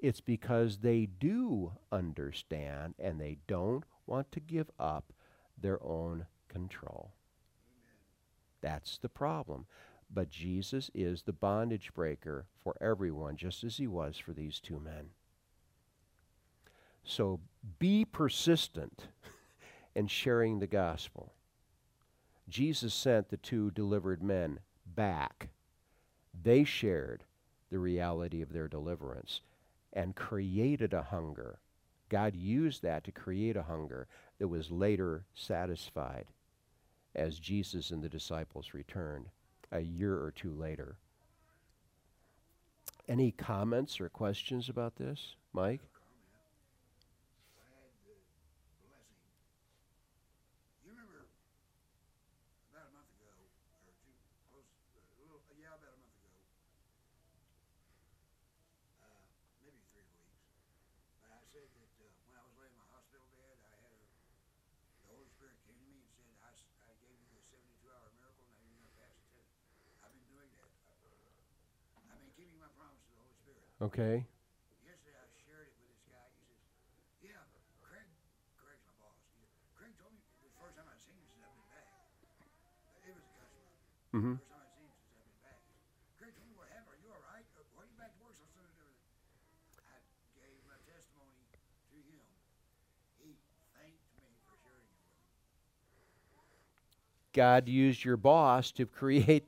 it's 0.01 0.21
because 0.21 0.79
they 0.79 1.05
do 1.05 1.73
understand 1.91 2.95
and 2.97 3.21
they 3.21 3.37
don't 3.45 3.83
want 4.07 4.31
to 4.31 4.39
give 4.39 4.71
up 4.79 5.13
their 5.55 5.83
own 5.83 6.25
control. 6.49 7.11
That's 8.61 8.97
the 8.97 9.09
problem. 9.09 9.67
But 10.13 10.29
Jesus 10.29 10.89
is 10.93 11.23
the 11.23 11.33
bondage 11.33 11.93
breaker 11.93 12.45
for 12.63 12.75
everyone, 12.79 13.37
just 13.37 13.63
as 13.63 13.77
he 13.77 13.87
was 13.87 14.17
for 14.17 14.33
these 14.33 14.59
two 14.59 14.79
men. 14.79 15.09
So 17.03 17.39
be 17.79 18.05
persistent 18.05 19.07
in 19.95 20.07
sharing 20.07 20.59
the 20.59 20.67
gospel. 20.67 21.33
Jesus 22.47 22.93
sent 22.93 23.29
the 23.29 23.37
two 23.37 23.71
delivered 23.71 24.21
men 24.21 24.59
back. 24.85 25.49
They 26.43 26.63
shared 26.63 27.23
the 27.71 27.79
reality 27.79 28.41
of 28.41 28.53
their 28.53 28.67
deliverance 28.67 29.41
and 29.93 30.15
created 30.15 30.93
a 30.93 31.01
hunger. 31.01 31.59
God 32.09 32.35
used 32.35 32.83
that 32.83 33.03
to 33.05 33.11
create 33.11 33.55
a 33.55 33.63
hunger 33.63 34.07
that 34.37 34.47
was 34.47 34.69
later 34.69 35.25
satisfied 35.33 36.27
as 37.15 37.39
Jesus 37.39 37.91
and 37.91 38.03
the 38.03 38.09
disciples 38.09 38.73
returned 38.73 39.29
a 39.71 39.79
year 39.79 40.13
or 40.15 40.31
two 40.31 40.51
later. 40.51 40.97
Any 43.07 43.31
comments 43.31 43.99
or 44.01 44.09
questions 44.09 44.69
about 44.69 44.95
this, 44.95 45.35
Mike? 45.53 45.81
Okay. 73.85 74.25
Yesterday 74.81 75.13
I 75.13 75.29
shared 75.45 75.69
it 75.69 75.77
with 75.77 75.93
this 75.93 76.01
guy. 76.09 76.25
He 76.33 76.41
says, 76.49 76.57
"Yeah, 77.21 77.37
Craig, 77.85 78.09
Craig's 78.57 78.81
my 78.89 78.97
boss. 78.97 79.13
He 79.37 79.45
said, 79.45 79.45
Craig 79.77 79.93
told 80.01 80.09
me 80.17 80.25
the 80.41 80.49
first 80.57 80.73
time 80.73 80.89
I 80.89 80.97
seen 80.97 81.13
him 81.21 81.29
since 81.29 81.45
I've 81.45 81.53
been 81.53 81.69
back. 81.69 81.85
It 83.05 83.13
was 83.13 83.21
a 83.21 83.33
customer. 83.37 83.69
Mm-hmm. 84.17 84.41
First 84.41 84.49
time 84.49 84.65
I 84.65 84.69
seen 84.73 84.89
him 84.89 84.97
since 84.97 85.13
I've 85.13 85.29
been 85.29 85.37
back. 85.45 85.61
Craig 86.17 86.33
told 86.33 86.49
me 86.49 86.57
what 86.57 86.65
happened. 86.73 86.97
Are 86.97 87.01
you 87.05 87.13
all 87.13 87.21
right? 87.29 87.45
Uh, 87.53 87.61
Why 87.77 87.85
are 87.85 87.89
you 87.93 87.97
back 88.01 88.09
to 88.17 88.21
work 88.25 88.33
so 88.41 88.49
soon? 88.57 88.73
I 89.85 90.01
gave 90.33 90.57
my 90.65 90.81
testimony 90.89 91.45
to 91.93 91.97
him. 92.09 92.25
He 93.21 93.37
thanked 93.77 94.01
me 94.17 94.33
for 94.49 94.57
sharing 94.65 94.81
it 94.81 94.97
with 94.97 95.13
him. 95.13 95.29
God 97.37 97.69
used 97.69 98.01
your 98.01 98.17
boss 98.17 98.73
to 98.81 98.89
create 98.89 99.45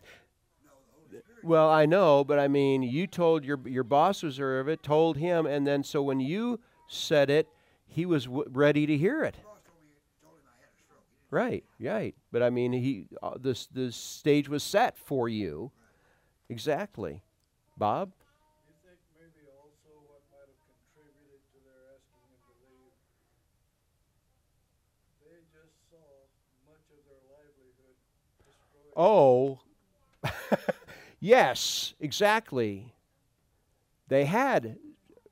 No, 0.62 0.78
the 0.86 0.94
Holy 0.94 1.10
Spirit. 1.26 1.37
Well, 1.48 1.70
I 1.70 1.86
know, 1.86 2.24
but 2.24 2.40
I 2.40 2.48
mean, 2.48 2.84
you 2.84 3.08
told 3.08 3.46
your 3.46 3.60
your 3.68 3.84
boss 3.84 4.24
was 4.24 4.38
aware 4.40 4.60
of 4.60 4.68
it, 4.68 4.84
told 4.84 5.18
him, 5.18 5.46
and 5.46 5.66
then 5.66 5.84
so 5.84 6.02
when 6.04 6.20
you 6.20 6.60
said 6.88 7.30
it, 7.30 7.48
he 7.88 8.06
was 8.06 8.26
w- 8.26 8.46
ready 8.50 8.86
to 8.86 8.98
hear 8.98 9.24
it. 9.24 9.36
The 9.36 9.42
boss 9.44 9.62
told 9.66 9.84
me 9.84 9.96
told 10.22 10.36
him 10.40 10.46
I 10.48 10.62
had 10.62 10.70
a 10.70 10.78
stroke. 10.84 11.04
He 11.08 11.16
didn't 11.16 11.32
Right, 11.32 11.64
right. 11.80 12.16
But 12.32 12.44
I 12.44 12.50
mean, 12.50 12.74
he 12.74 13.06
uh, 13.24 13.38
this 13.40 13.68
the 13.68 13.92
stage 13.92 14.50
was 14.50 14.64
set 14.64 14.98
for 14.98 15.30
you. 15.30 15.72
Exactly, 16.50 17.24
Bob. 17.78 18.12
You 18.68 18.74
think 18.84 19.00
maybe 19.18 19.48
also 19.58 19.92
what 20.10 20.24
might 20.32 20.50
have 20.50 20.62
contributed 20.68 21.42
to 21.54 21.58
their 21.66 21.82
asking 21.96 22.24
him 22.30 22.40
to 22.48 22.54
leave? 22.68 22.94
They 25.22 25.42
just 25.54 25.76
saw 25.92 26.26
much 26.66 26.86
of 26.90 27.00
their 27.06 27.22
livelihood 27.30 27.98
destroyed. 28.42 28.94
Oh, 28.96 29.60
yes, 31.20 31.94
exactly. 32.00 32.94
They 34.08 34.26
had 34.26 34.78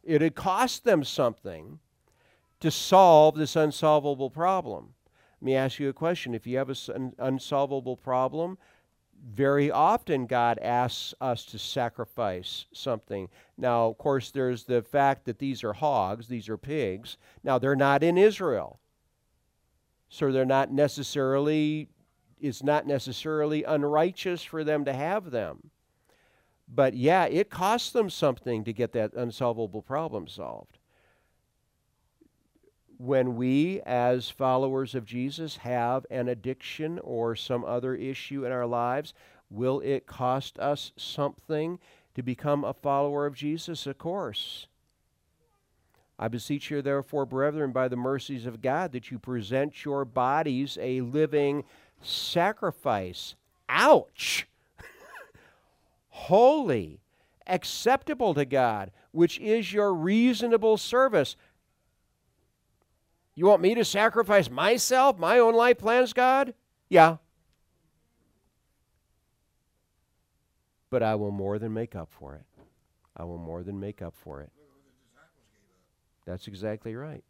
it 0.05 0.21
had 0.21 0.35
cost 0.35 0.83
them 0.83 1.03
something 1.03 1.79
to 2.59 2.71
solve 2.71 3.35
this 3.35 3.55
unsolvable 3.55 4.29
problem. 4.29 4.93
Let 5.41 5.45
me 5.45 5.55
ask 5.55 5.79
you 5.79 5.89
a 5.89 5.93
question. 5.93 6.35
If 6.35 6.47
you 6.47 6.57
have 6.57 6.69
an 6.93 7.13
unsolvable 7.17 7.97
problem, 7.97 8.57
very 9.27 9.71
often 9.71 10.27
God 10.27 10.59
asks 10.59 11.13
us 11.19 11.45
to 11.45 11.57
sacrifice 11.57 12.65
something. 12.71 13.29
Now, 13.57 13.87
of 13.87 13.97
course, 13.97 14.31
there's 14.31 14.63
the 14.63 14.83
fact 14.83 15.25
that 15.25 15.39
these 15.39 15.63
are 15.63 15.73
hogs, 15.73 16.27
these 16.27 16.49
are 16.49 16.57
pigs. 16.57 17.17
Now, 17.43 17.57
they're 17.57 17.75
not 17.75 18.03
in 18.03 18.17
Israel. 18.17 18.79
So 20.09 20.31
they're 20.31 20.45
not 20.45 20.71
necessarily, 20.71 21.89
it's 22.39 22.63
not 22.63 22.85
necessarily 22.85 23.63
unrighteous 23.63 24.43
for 24.43 24.63
them 24.63 24.85
to 24.85 24.93
have 24.93 25.31
them. 25.31 25.71
But 26.67 26.95
yeah, 26.95 27.25
it 27.25 27.49
costs 27.49 27.91
them 27.91 28.09
something 28.09 28.63
to 28.63 28.73
get 28.73 28.91
that 28.93 29.13
unsolvable 29.13 29.81
problem 29.81 30.27
solved 30.27 30.79
when 32.97 33.35
we, 33.35 33.81
as 33.85 34.29
followers 34.29 34.95
of 34.95 35.05
Jesus, 35.05 35.57
have 35.57 36.05
an 36.09 36.27
addiction 36.27 36.99
or 36.99 37.35
some 37.35 37.65
other 37.65 37.95
issue 37.95 38.45
in 38.45 38.51
our 38.51 38.65
lives, 38.65 39.13
will 39.49 39.79
it 39.81 40.05
cost 40.05 40.57
us 40.59 40.91
something 40.95 41.79
to 42.13 42.23
become 42.23 42.63
a 42.63 42.73
follower 42.73 43.25
of 43.25 43.35
Jesus? 43.35 43.85
Of 43.85 43.97
course. 43.97 44.67
I 46.17 46.29
beseech 46.29 46.71
you, 46.71 46.81
therefore, 46.81 47.25
brethren, 47.25 47.71
by 47.71 47.89
the 47.89 47.97
mercies 47.97 48.45
of 48.45 48.61
God, 48.61 48.93
that 48.93 49.11
you 49.11 49.19
present 49.19 49.83
your 49.83 50.05
bodies 50.05 50.77
a 50.79 51.01
living 51.01 51.65
sacrifice. 52.01 53.35
Ouch! 53.67 54.47
Holy, 56.15 57.01
acceptable 57.45 58.33
to 58.33 58.45
God, 58.45 58.89
which 59.11 59.37
is 59.37 59.73
your 59.73 59.93
reasonable 59.93 60.77
service. 60.77 61.35
You 63.35 63.45
want 63.45 63.61
me 63.61 63.75
to 63.75 63.83
sacrifice 63.83 64.49
myself, 64.49 65.19
my 65.19 65.39
own 65.39 65.53
life 65.53 65.77
plans, 65.77 66.13
God? 66.13 66.53
Yeah. 66.87 67.17
But 70.89 71.03
I 71.03 71.15
will 71.15 71.31
more 71.31 71.59
than 71.59 71.73
make 71.73 71.97
up 71.97 72.09
for 72.09 72.35
it. 72.35 72.45
I 73.17 73.25
will 73.25 73.37
more 73.37 73.61
than 73.61 73.77
make 73.77 74.01
up 74.01 74.15
for 74.15 74.39
it. 74.39 74.51
That's 76.25 76.47
exactly 76.47 76.95
right. 76.95 77.25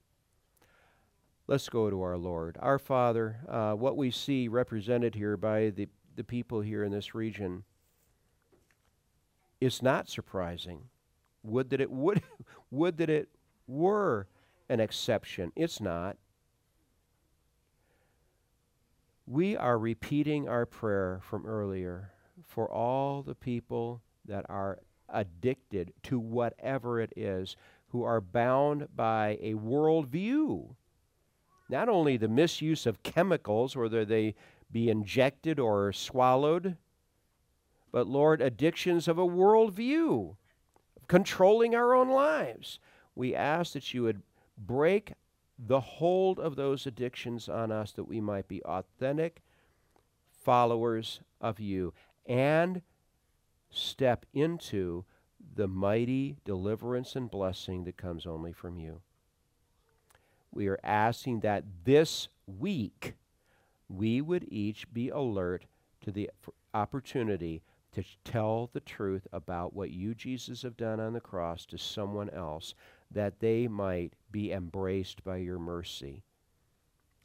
Let's 1.47 1.69
go 1.69 1.89
to 1.89 2.03
our 2.03 2.17
Lord. 2.17 2.57
Our 2.61 2.77
Father, 2.77 3.37
uh, 3.49 3.73
what 3.73 3.97
we 3.97 4.11
see 4.11 4.47
represented 4.47 5.15
here 5.15 5.37
by 5.37 5.71
the, 5.71 5.89
the 6.15 6.23
people 6.23 6.61
here 6.61 6.83
in 6.83 6.91
this 6.91 7.15
region 7.15 7.63
is 9.65 9.81
not 9.81 10.07
surprising. 10.07 10.89
Would 11.43 11.71
that 11.71 11.81
it 11.81 11.91
would 11.91 12.21
would 12.71 12.97
that 12.97 13.09
it 13.09 13.29
were 13.67 14.27
an 14.69 14.79
exception. 14.79 15.51
It's 15.55 15.81
not. 15.81 16.17
We 19.27 19.57
are 19.57 19.77
repeating 19.79 20.47
our 20.47 20.65
prayer 20.65 21.19
from 21.23 21.45
earlier 21.45 22.11
for 22.43 22.71
all 22.71 23.23
the 23.23 23.35
people 23.35 24.01
that 24.25 24.45
are 24.49 24.79
addicted 25.09 25.93
to 26.03 26.19
whatever 26.19 26.99
it 26.99 27.13
is, 27.15 27.55
who 27.89 28.03
are 28.03 28.21
bound 28.21 28.87
by 28.95 29.37
a 29.41 29.53
worldview. 29.53 30.75
Not 31.69 31.89
only 31.89 32.17
the 32.17 32.27
misuse 32.27 32.85
of 32.85 33.01
chemicals, 33.03 33.75
whether 33.75 34.05
they 34.05 34.35
be 34.71 34.89
injected 34.89 35.59
or 35.59 35.91
swallowed, 35.93 36.77
but 37.91 38.07
Lord, 38.07 38.41
addictions 38.41 39.07
of 39.07 39.17
a 39.17 39.25
worldview, 39.25 40.35
controlling 41.07 41.75
our 41.75 41.93
own 41.93 42.09
lives. 42.09 42.79
We 43.15 43.35
ask 43.35 43.73
that 43.73 43.93
you 43.93 44.03
would 44.03 44.21
break 44.57 45.13
the 45.57 45.79
hold 45.79 46.39
of 46.39 46.55
those 46.55 46.85
addictions 46.85 47.47
on 47.47 47.71
us 47.71 47.91
that 47.93 48.03
we 48.03 48.19
might 48.19 48.47
be 48.47 48.61
authentic 48.63 49.41
followers 50.43 51.21
of 51.39 51.59
you 51.59 51.93
and 52.25 52.81
step 53.69 54.25
into 54.33 55.05
the 55.55 55.67
mighty 55.67 56.37
deliverance 56.43 57.15
and 57.15 57.29
blessing 57.29 57.83
that 57.85 57.97
comes 57.97 58.25
only 58.25 58.51
from 58.51 58.77
you. 58.77 59.01
We 60.51 60.67
are 60.67 60.79
asking 60.83 61.41
that 61.41 61.63
this 61.83 62.27
week 62.47 63.13
we 63.89 64.21
would 64.21 64.45
each 64.49 64.91
be 64.91 65.09
alert 65.09 65.65
to 66.01 66.11
the 66.11 66.29
opportunity 66.73 67.61
to 67.95 68.03
tell 68.23 68.69
the 68.73 68.81
truth 68.81 69.25
about 69.31 69.73
what 69.73 69.89
you, 69.89 70.13
Jesus, 70.13 70.61
have 70.61 70.77
done 70.77 70.99
on 70.99 71.13
the 71.13 71.21
cross 71.21 71.65
to 71.67 71.77
someone 71.77 72.29
else, 72.29 72.75
that 73.09 73.39
they 73.39 73.67
might 73.67 74.13
be 74.31 74.51
embraced 74.51 75.23
by 75.23 75.37
your 75.37 75.59
mercy 75.59 76.23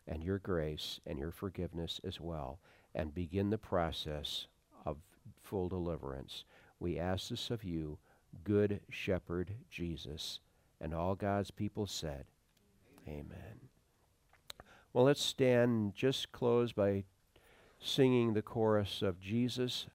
and 0.07 0.23
your 0.23 0.39
grace 0.39 1.01
and 1.07 1.19
your 1.19 1.33
forgiveness 1.33 2.01
as 2.05 2.21
well, 2.21 2.61
and 2.95 3.15
begin 3.15 3.51
the 3.51 3.59
process 3.59 4.47
of 4.87 4.97
full 5.43 5.69
deliverance. 5.69 6.45
We 6.79 6.99
ask 6.99 7.29
this 7.29 7.51
of 7.51 7.65
you, 7.65 7.99
good 8.45 8.81
shepherd 8.89 9.53
Jesus. 9.71 10.41
And 10.81 10.95
all 10.95 11.15
God's 11.15 11.51
people 11.51 11.87
said, 11.87 12.27
Amen. 13.09 13.69
Well, 14.93 15.05
let's 15.05 15.23
stand 15.23 15.71
and 15.71 15.95
just 15.95 16.33
close 16.33 16.73
by 16.73 17.05
singing 17.81 18.35
the 18.35 18.43
chorus 18.43 19.03
of 19.03 19.21
Jesus, 19.21 19.87